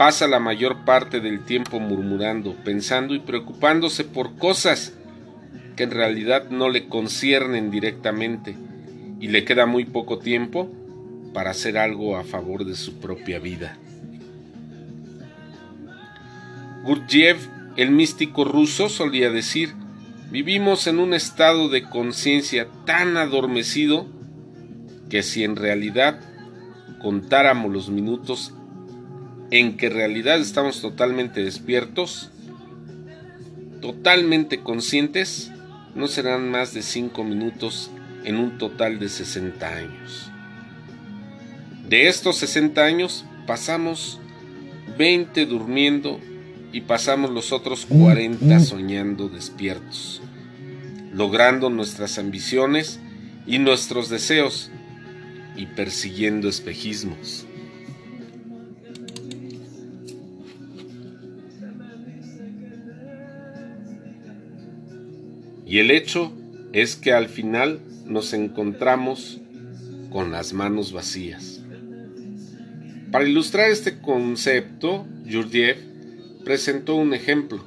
Pasa 0.00 0.26
la 0.26 0.40
mayor 0.40 0.86
parte 0.86 1.20
del 1.20 1.44
tiempo 1.44 1.78
murmurando, 1.78 2.54
pensando 2.64 3.14
y 3.14 3.18
preocupándose 3.18 4.02
por 4.02 4.38
cosas 4.38 4.94
que 5.76 5.82
en 5.82 5.90
realidad 5.90 6.48
no 6.48 6.70
le 6.70 6.88
conciernen 6.88 7.70
directamente 7.70 8.56
y 9.20 9.28
le 9.28 9.44
queda 9.44 9.66
muy 9.66 9.84
poco 9.84 10.18
tiempo 10.18 10.70
para 11.34 11.50
hacer 11.50 11.76
algo 11.76 12.16
a 12.16 12.24
favor 12.24 12.64
de 12.64 12.76
su 12.76 12.98
propia 12.98 13.40
vida. 13.40 13.76
Gurdjieff, 16.82 17.46
el 17.76 17.90
místico 17.90 18.44
ruso, 18.44 18.88
solía 18.88 19.28
decir, 19.28 19.74
vivimos 20.30 20.86
en 20.86 20.98
un 20.98 21.12
estado 21.12 21.68
de 21.68 21.82
conciencia 21.82 22.68
tan 22.86 23.18
adormecido 23.18 24.06
que 25.10 25.22
si 25.22 25.44
en 25.44 25.56
realidad 25.56 26.18
contáramos 27.02 27.70
los 27.70 27.90
minutos 27.90 28.54
en 29.50 29.76
que 29.76 29.86
en 29.86 29.94
realidad 29.94 30.40
estamos 30.40 30.80
totalmente 30.80 31.42
despiertos, 31.42 32.30
totalmente 33.80 34.60
conscientes, 34.60 35.50
no 35.94 36.06
serán 36.06 36.50
más 36.50 36.72
de 36.72 36.82
5 36.82 37.24
minutos 37.24 37.90
en 38.24 38.36
un 38.36 38.58
total 38.58 38.98
de 38.98 39.08
60 39.08 39.66
años. 39.68 40.30
De 41.88 42.08
estos 42.08 42.36
60 42.36 42.84
años 42.84 43.24
pasamos 43.46 44.20
20 44.96 45.46
durmiendo 45.46 46.20
y 46.72 46.82
pasamos 46.82 47.30
los 47.30 47.52
otros 47.52 47.86
40 47.86 48.60
soñando 48.60 49.28
despiertos, 49.28 50.22
logrando 51.12 51.70
nuestras 51.70 52.18
ambiciones 52.18 53.00
y 53.46 53.58
nuestros 53.58 54.08
deseos 54.08 54.70
y 55.56 55.66
persiguiendo 55.66 56.48
espejismos. 56.48 57.46
Y 65.70 65.78
el 65.78 65.92
hecho 65.92 66.32
es 66.72 66.96
que 66.96 67.12
al 67.12 67.28
final 67.28 67.78
nos 68.04 68.32
encontramos 68.32 69.40
con 70.10 70.32
las 70.32 70.52
manos 70.52 70.92
vacías. 70.92 71.62
Para 73.12 73.28
ilustrar 73.28 73.70
este 73.70 74.00
concepto, 74.00 75.06
Gurdjieff 75.24 75.78
presentó 76.44 76.96
un 76.96 77.14
ejemplo. 77.14 77.64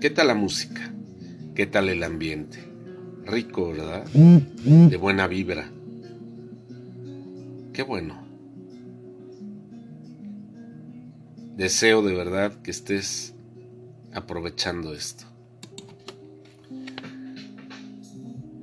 ¿Qué 0.00 0.08
tal 0.08 0.28
la 0.28 0.34
música? 0.34 0.90
¿Qué 1.54 1.66
tal 1.66 1.90
el 1.90 2.02
ambiente? 2.02 2.60
Rico, 3.26 3.72
¿verdad? 3.72 4.06
De 4.06 4.96
buena 4.96 5.26
vibra. 5.26 5.70
Qué 7.74 7.82
bueno. 7.82 8.21
Deseo 11.56 12.02
de 12.02 12.14
verdad 12.14 12.54
que 12.62 12.70
estés 12.70 13.34
aprovechando 14.14 14.94
esto. 14.94 15.24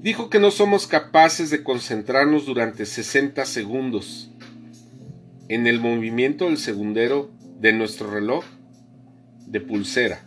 Dijo 0.02 0.30
que 0.30 0.40
no 0.40 0.50
somos 0.50 0.88
capaces 0.88 1.52
de 1.52 1.64
concentrarnos 1.64 2.48
durante 2.48 2.88
60 2.88 3.46
segundos 3.46 4.32
en 5.50 5.68
el 5.68 5.80
movimiento 5.80 6.46
del 6.46 6.58
segundero 6.58 7.30
de 7.60 7.74
nuestro 7.74 8.10
reloj 8.10 8.44
de 9.46 9.62
pulsera. 9.62 10.24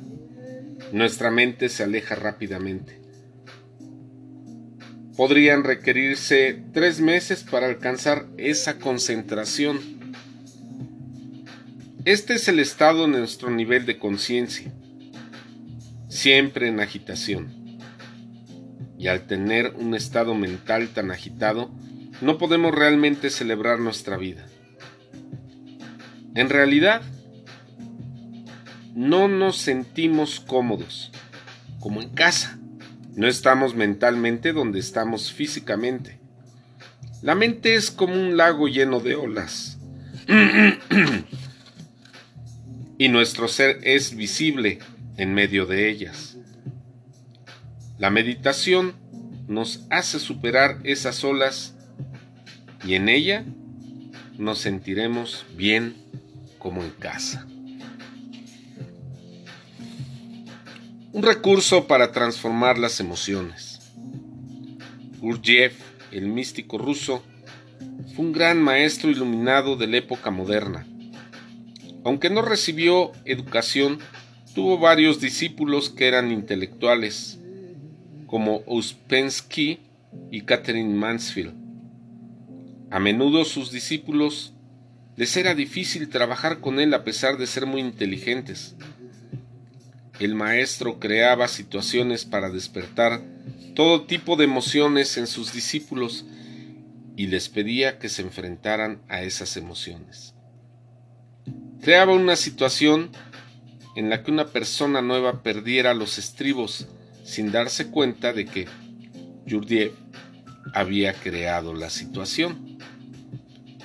Nuestra 0.92 1.30
mente 1.30 1.68
se 1.68 1.82
aleja 1.82 2.14
rápidamente. 2.14 3.00
Podrían 5.16 5.64
requerirse 5.64 6.62
tres 6.72 7.00
meses 7.00 7.42
para 7.42 7.66
alcanzar 7.66 8.26
esa 8.36 8.78
concentración 8.78 10.01
este 12.04 12.34
es 12.34 12.48
el 12.48 12.58
estado 12.58 13.02
de 13.02 13.18
nuestro 13.18 13.48
nivel 13.50 13.86
de 13.86 13.98
conciencia, 13.98 14.72
siempre 16.08 16.66
en 16.66 16.80
agitación. 16.80 17.78
Y 18.98 19.06
al 19.06 19.26
tener 19.28 19.74
un 19.76 19.94
estado 19.94 20.34
mental 20.34 20.88
tan 20.88 21.12
agitado, 21.12 21.70
no 22.20 22.38
podemos 22.38 22.74
realmente 22.74 23.30
celebrar 23.30 23.78
nuestra 23.78 24.16
vida. 24.16 24.46
En 26.34 26.48
realidad, 26.48 27.02
no 28.96 29.28
nos 29.28 29.58
sentimos 29.58 30.40
cómodos, 30.40 31.12
como 31.78 32.02
en 32.02 32.10
casa. 32.10 32.58
No 33.14 33.28
estamos 33.28 33.76
mentalmente 33.76 34.52
donde 34.52 34.80
estamos 34.80 35.32
físicamente. 35.32 36.18
La 37.22 37.36
mente 37.36 37.76
es 37.76 37.92
como 37.92 38.14
un 38.14 38.36
lago 38.36 38.66
lleno 38.66 38.98
de 38.98 39.14
olas. 39.14 39.78
y 43.02 43.08
nuestro 43.08 43.48
ser 43.48 43.80
es 43.82 44.14
visible 44.14 44.78
en 45.16 45.34
medio 45.34 45.66
de 45.66 45.90
ellas. 45.90 46.36
La 47.98 48.10
meditación 48.10 48.94
nos 49.48 49.84
hace 49.90 50.20
superar 50.20 50.78
esas 50.84 51.24
olas 51.24 51.74
y 52.84 52.94
en 52.94 53.08
ella 53.08 53.44
nos 54.38 54.60
sentiremos 54.60 55.44
bien 55.56 55.96
como 56.60 56.84
en 56.84 56.90
casa. 56.90 57.44
Un 61.10 61.24
recurso 61.24 61.88
para 61.88 62.12
transformar 62.12 62.78
las 62.78 63.00
emociones. 63.00 63.80
Gurdjieff, 65.18 65.74
el 66.12 66.28
místico 66.28 66.78
ruso, 66.78 67.24
fue 68.14 68.26
un 68.26 68.32
gran 68.32 68.62
maestro 68.62 69.10
iluminado 69.10 69.74
de 69.74 69.88
la 69.88 69.96
época 69.96 70.30
moderna 70.30 70.86
aunque 72.04 72.30
no 72.30 72.42
recibió 72.42 73.12
educación, 73.24 73.98
tuvo 74.54 74.78
varios 74.78 75.20
discípulos 75.20 75.90
que 75.90 76.08
eran 76.08 76.32
intelectuales, 76.32 77.38
como 78.26 78.62
Uspensky 78.66 79.78
y 80.30 80.42
Catherine 80.42 80.94
Mansfield. 80.94 81.54
A 82.90 82.98
menudo 82.98 83.44
sus 83.44 83.70
discípulos 83.70 84.52
les 85.16 85.36
era 85.36 85.54
difícil 85.54 86.08
trabajar 86.08 86.60
con 86.60 86.80
él 86.80 86.92
a 86.94 87.04
pesar 87.04 87.38
de 87.38 87.46
ser 87.46 87.66
muy 87.66 87.80
inteligentes. 87.80 88.74
El 90.18 90.34
maestro 90.34 90.98
creaba 90.98 91.48
situaciones 91.48 92.24
para 92.24 92.50
despertar 92.50 93.22
todo 93.74 94.04
tipo 94.04 94.36
de 94.36 94.44
emociones 94.44 95.16
en 95.16 95.26
sus 95.26 95.52
discípulos 95.52 96.26
y 97.16 97.28
les 97.28 97.48
pedía 97.48 97.98
que 97.98 98.08
se 98.08 98.22
enfrentaran 98.22 99.00
a 99.08 99.22
esas 99.22 99.56
emociones 99.56 100.34
creaba 101.82 102.14
una 102.14 102.36
situación 102.36 103.10
en 103.96 104.08
la 104.08 104.22
que 104.22 104.30
una 104.30 104.46
persona 104.46 105.02
nueva 105.02 105.42
perdiera 105.42 105.92
los 105.92 106.16
estribos 106.16 106.86
sin 107.24 107.52
darse 107.52 107.90
cuenta 107.90 108.32
de 108.32 108.46
que 108.46 108.68
Jourdiev 109.48 109.92
había 110.72 111.12
creado 111.12 111.74
la 111.74 111.90
situación. 111.90 112.78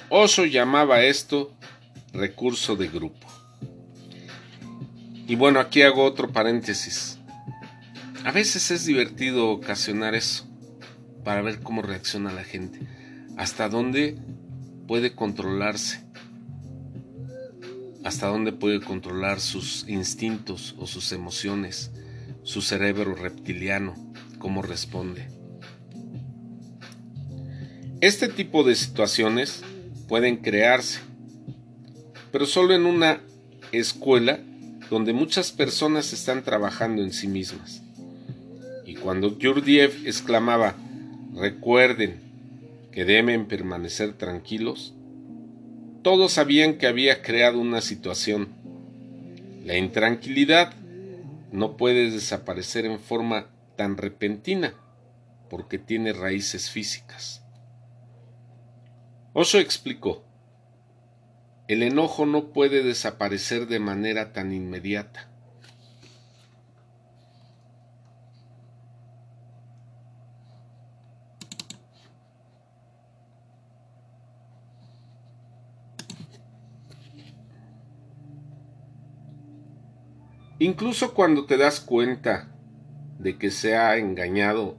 Osho 0.10 0.46
llamaba 0.46 1.04
esto 1.04 1.52
recurso 2.14 2.76
de 2.76 2.88
grupo. 2.88 3.28
Y 5.28 5.36
bueno, 5.36 5.60
aquí 5.60 5.82
hago 5.82 6.04
otro 6.04 6.32
paréntesis. 6.32 7.20
A 8.24 8.32
veces 8.32 8.72
es 8.72 8.86
divertido 8.86 9.50
ocasionar 9.50 10.16
eso 10.16 10.48
para 11.26 11.42
ver 11.42 11.60
cómo 11.62 11.82
reacciona 11.82 12.32
la 12.32 12.44
gente, 12.44 12.80
hasta 13.38 13.68
dónde 13.68 14.18
puede 14.88 15.14
controlarse, 15.14 16.07
hasta 18.04 18.28
dónde 18.28 18.52
puede 18.52 18.82
controlar 18.82 19.40
sus 19.40 19.88
instintos 19.88 20.76
o 20.78 20.88
sus 20.88 21.12
emociones, 21.12 21.92
su 22.44 22.62
cerebro 22.62 23.16
reptiliano, 23.16 23.96
cómo 24.40 24.62
responde. 24.62 25.28
Este 28.00 28.28
tipo 28.28 28.64
de 28.64 28.76
situaciones 28.76 29.64
pueden 30.08 30.38
crearse, 30.38 31.00
pero 32.32 32.46
solo 32.46 32.74
en 32.76 32.86
una 32.86 33.22
escuela 33.72 34.40
donde 34.90 35.14
muchas 35.14 35.52
personas 35.52 36.14
están 36.14 36.44
trabajando 36.44 37.02
en 37.02 37.12
sí 37.12 37.28
mismas. 37.28 37.82
Y 38.86 38.96
cuando 38.96 39.32
Gurdjieff 39.32 40.06
exclamaba, 40.06 40.76
recuerden 41.34 42.22
que 42.92 43.04
deben 43.06 43.48
permanecer 43.48 44.14
tranquilos, 44.14 44.94
todos 46.02 46.34
sabían 46.34 46.78
que 46.78 46.88
había 46.88 47.22
creado 47.22 47.60
una 47.60 47.82
situación. 47.82 48.50
La 49.64 49.78
intranquilidad 49.78 50.74
no 51.52 51.78
puede 51.78 52.12
desaparecer 52.12 52.86
en 52.86 53.00
forma 53.00 53.48
tan 53.76 53.98
repentina 53.98 54.74
porque 55.50 55.78
tiene 55.78 56.14
raíces 56.14 56.70
físicas. 56.70 57.44
Osho 59.34 59.60
explicó, 59.60 60.24
el 61.68 61.84
enojo 61.84 62.26
no 62.26 62.54
puede 62.54 62.82
desaparecer 62.82 63.68
de 63.68 63.80
manera 63.80 64.34
tan 64.34 64.54
inmediata. 64.54 65.27
Incluso 80.60 81.14
cuando 81.14 81.46
te 81.46 81.58
das 81.58 81.80
cuenta 81.80 82.50
de 83.20 83.38
que 83.38 83.52
se 83.52 83.78
ha 83.78 83.98
engañado, 83.98 84.78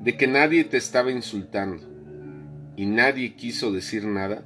de 0.00 0.16
que 0.16 0.28
nadie 0.28 0.62
te 0.64 0.76
estaba 0.76 1.10
insultando, 1.10 1.82
y 2.76 2.86
nadie 2.86 3.34
quiso 3.34 3.72
decir 3.72 4.04
nada, 4.04 4.44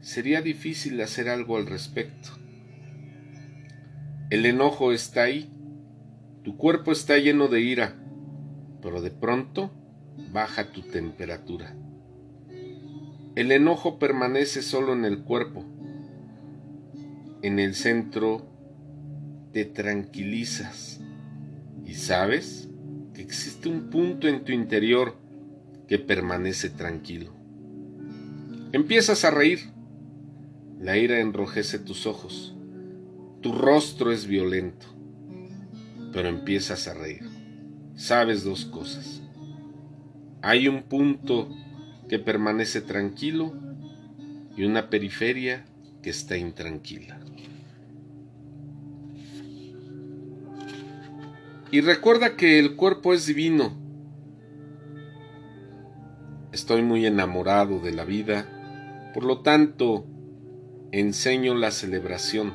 sería 0.00 0.42
difícil 0.42 1.00
hacer 1.00 1.30
algo 1.30 1.56
al 1.56 1.66
respecto. 1.66 2.28
El 4.28 4.44
enojo 4.44 4.92
está 4.92 5.22
ahí, 5.22 5.50
tu 6.44 6.58
cuerpo 6.58 6.92
está 6.92 7.16
lleno 7.16 7.48
de 7.48 7.62
ira, 7.62 7.94
pero 8.82 9.00
de 9.00 9.10
pronto 9.10 9.70
baja 10.32 10.70
tu 10.70 10.82
temperatura. 10.82 11.74
El 13.36 13.52
enojo 13.52 13.98
permanece 13.98 14.60
solo 14.60 14.92
en 14.92 15.06
el 15.06 15.22
cuerpo. 15.22 15.64
En 17.40 17.58
el 17.58 17.74
centro 17.74 18.49
te 19.52 19.64
tranquilizas 19.64 21.00
y 21.84 21.94
sabes 21.94 22.68
que 23.14 23.22
existe 23.22 23.68
un 23.68 23.90
punto 23.90 24.28
en 24.28 24.44
tu 24.44 24.52
interior 24.52 25.16
que 25.88 25.98
permanece 25.98 26.70
tranquilo. 26.70 27.32
Empiezas 28.72 29.24
a 29.24 29.30
reír. 29.30 29.58
La 30.78 30.96
ira 30.96 31.18
enrojece 31.18 31.78
tus 31.78 32.06
ojos. 32.06 32.54
Tu 33.42 33.52
rostro 33.52 34.12
es 34.12 34.26
violento. 34.26 34.86
Pero 36.12 36.28
empiezas 36.28 36.86
a 36.86 36.94
reír. 36.94 37.28
Sabes 37.96 38.44
dos 38.44 38.64
cosas. 38.64 39.20
Hay 40.42 40.68
un 40.68 40.84
punto 40.84 41.48
que 42.08 42.18
permanece 42.18 42.80
tranquilo 42.80 43.52
y 44.56 44.64
una 44.64 44.88
periferia 44.88 45.64
que 46.02 46.10
está 46.10 46.36
intranquila. 46.36 47.20
Y 51.70 51.80
recuerda 51.80 52.36
que 52.36 52.58
el 52.58 52.76
cuerpo 52.76 53.14
es 53.14 53.26
divino 53.26 53.80
Estoy 56.52 56.82
muy 56.82 57.06
enamorado 57.06 57.78
de 57.78 57.92
la 57.92 58.04
vida, 58.04 59.10
por 59.14 59.22
lo 59.22 59.42
tanto, 59.42 60.04
enseño 60.90 61.54
la 61.54 61.70
celebración. 61.70 62.54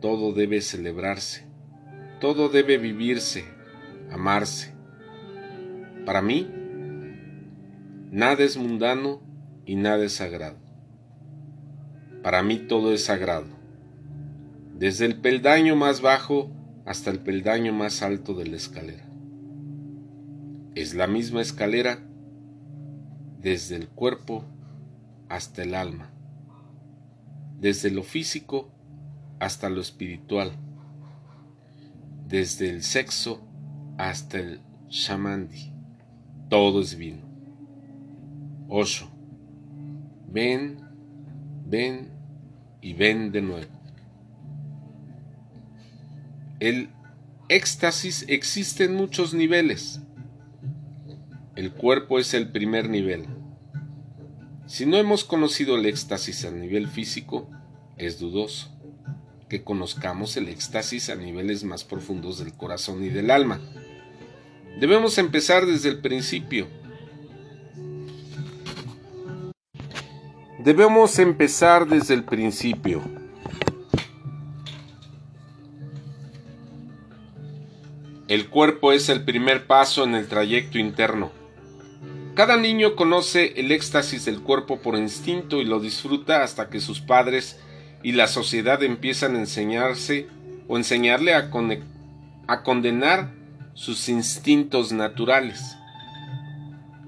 Todo 0.00 0.32
debe 0.32 0.60
celebrarse, 0.60 1.46
todo 2.20 2.48
debe 2.48 2.78
vivirse, 2.78 3.44
amarse. 4.10 4.74
Para 6.04 6.20
mí, 6.20 6.50
nada 8.10 8.42
es 8.42 8.56
mundano 8.56 9.22
y 9.64 9.76
nada 9.76 10.04
es 10.04 10.14
sagrado. 10.14 10.58
Para 12.24 12.42
mí 12.42 12.58
todo 12.58 12.92
es 12.92 13.04
sagrado, 13.04 13.46
desde 14.74 15.06
el 15.06 15.20
peldaño 15.20 15.76
más 15.76 16.00
bajo 16.00 16.50
hasta 16.86 17.10
el 17.10 17.18
peldaño 17.18 17.72
más 17.72 18.02
alto 18.02 18.32
de 18.34 18.46
la 18.46 18.56
escalera. 18.56 19.04
Es 20.76 20.94
la 20.94 21.08
misma 21.08 21.42
escalera 21.42 21.98
desde 23.40 23.76
el 23.76 23.88
cuerpo 23.88 24.44
hasta 25.28 25.64
el 25.64 25.74
alma, 25.74 26.10
desde 27.60 27.90
lo 27.90 28.04
físico 28.04 28.70
hasta 29.40 29.68
lo 29.68 29.80
espiritual, 29.80 30.52
desde 32.28 32.70
el 32.70 32.82
sexo 32.82 33.42
hasta 33.98 34.38
el 34.38 34.60
shamandi, 34.88 35.72
todo 36.48 36.80
es 36.80 36.96
vino. 36.96 37.22
Osho, 38.68 39.08
ven, 40.28 40.78
ven 41.66 42.10
y 42.80 42.94
ven 42.94 43.32
de 43.32 43.42
nuevo. 43.42 43.76
El 46.58 46.88
éxtasis 47.48 48.24
existe 48.28 48.84
en 48.84 48.94
muchos 48.94 49.34
niveles. 49.34 50.00
El 51.54 51.72
cuerpo 51.72 52.18
es 52.18 52.32
el 52.32 52.50
primer 52.50 52.88
nivel. 52.88 53.26
Si 54.66 54.86
no 54.86 54.96
hemos 54.96 55.24
conocido 55.24 55.76
el 55.76 55.84
éxtasis 55.86 56.44
a 56.44 56.50
nivel 56.50 56.88
físico, 56.88 57.50
es 57.98 58.18
dudoso 58.18 58.72
que 59.48 59.62
conozcamos 59.62 60.36
el 60.36 60.48
éxtasis 60.48 61.10
a 61.10 61.14
niveles 61.14 61.62
más 61.62 61.84
profundos 61.84 62.38
del 62.38 62.52
corazón 62.54 63.04
y 63.04 63.10
del 63.10 63.30
alma. 63.30 63.60
Debemos 64.80 65.18
empezar 65.18 65.66
desde 65.66 65.90
el 65.90 66.00
principio. 66.00 66.68
Debemos 70.58 71.18
empezar 71.18 71.86
desde 71.86 72.14
el 72.14 72.24
principio. 72.24 73.02
El 78.28 78.48
cuerpo 78.48 78.90
es 78.90 79.08
el 79.08 79.22
primer 79.22 79.68
paso 79.68 80.02
en 80.02 80.16
el 80.16 80.26
trayecto 80.26 80.78
interno. 80.78 81.30
Cada 82.34 82.56
niño 82.56 82.96
conoce 82.96 83.52
el 83.60 83.70
éxtasis 83.70 84.24
del 84.24 84.40
cuerpo 84.40 84.80
por 84.80 84.96
instinto 84.96 85.60
y 85.62 85.64
lo 85.64 85.78
disfruta 85.78 86.42
hasta 86.42 86.68
que 86.68 86.80
sus 86.80 87.00
padres 87.00 87.60
y 88.02 88.12
la 88.12 88.26
sociedad 88.26 88.82
empiezan 88.82 89.36
a 89.36 89.38
enseñarse 89.38 90.26
o 90.66 90.76
enseñarle 90.76 91.34
a, 91.34 91.50
a 92.48 92.62
condenar 92.64 93.30
sus 93.74 94.08
instintos 94.08 94.90
naturales. 94.90 95.76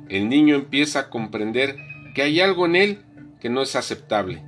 El 0.08 0.28
niño 0.28 0.54
empieza 0.54 1.00
a 1.00 1.10
comprender 1.10 1.76
que 2.14 2.22
hay 2.22 2.40
algo 2.40 2.64
en 2.64 2.76
él 2.76 3.02
que 3.40 3.48
no 3.48 3.62
es 3.62 3.74
aceptable 3.74 4.44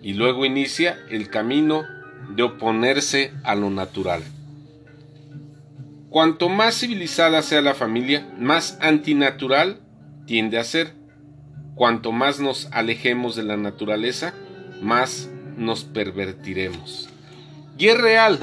y 0.00 0.14
luego 0.14 0.46
inicia 0.46 0.98
el 1.10 1.28
camino 1.28 1.82
de 2.30 2.42
oponerse 2.42 3.34
a 3.44 3.54
lo 3.54 3.68
natural. 3.68 4.22
Cuanto 6.10 6.48
más 6.48 6.74
civilizada 6.74 7.40
sea 7.40 7.62
la 7.62 7.74
familia, 7.74 8.28
más 8.36 8.76
antinatural 8.80 9.80
tiende 10.26 10.58
a 10.58 10.64
ser. 10.64 10.96
Cuanto 11.76 12.10
más 12.10 12.40
nos 12.40 12.66
alejemos 12.72 13.36
de 13.36 13.44
la 13.44 13.56
naturaleza, 13.56 14.34
más 14.82 15.30
nos 15.56 15.84
pervertiremos. 15.84 17.08
Y 17.78 17.86
es 17.86 17.96
real. 17.96 18.40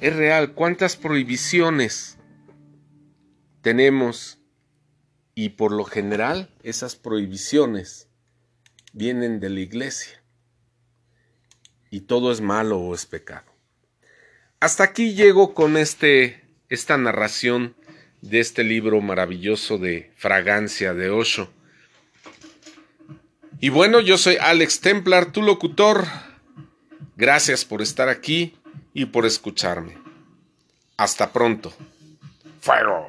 Es 0.00 0.16
real. 0.16 0.54
¿Cuántas 0.54 0.96
prohibiciones 0.96 2.18
tenemos? 3.60 4.40
Y 5.36 5.50
por 5.50 5.70
lo 5.70 5.84
general 5.84 6.50
esas 6.64 6.96
prohibiciones 6.96 8.08
vienen 8.92 9.38
de 9.38 9.50
la 9.50 9.60
iglesia. 9.60 10.20
Y 11.90 12.00
todo 12.00 12.32
es 12.32 12.40
malo 12.40 12.80
o 12.80 12.92
es 12.92 13.06
pecado. 13.06 13.51
Hasta 14.62 14.84
aquí 14.84 15.14
llego 15.14 15.54
con 15.54 15.76
este, 15.76 16.40
esta 16.68 16.96
narración 16.96 17.74
de 18.20 18.38
este 18.38 18.62
libro 18.62 19.00
maravilloso 19.00 19.76
de 19.76 20.12
Fragancia 20.16 20.94
de 20.94 21.10
Osho. 21.10 21.50
Y 23.58 23.70
bueno, 23.70 23.98
yo 23.98 24.16
soy 24.18 24.36
Alex 24.36 24.80
Templar, 24.80 25.32
tu 25.32 25.42
locutor. 25.42 26.06
Gracias 27.16 27.64
por 27.64 27.82
estar 27.82 28.08
aquí 28.08 28.54
y 28.94 29.06
por 29.06 29.26
escucharme. 29.26 29.98
Hasta 30.96 31.32
pronto. 31.32 31.74
Fuego. 32.60 33.08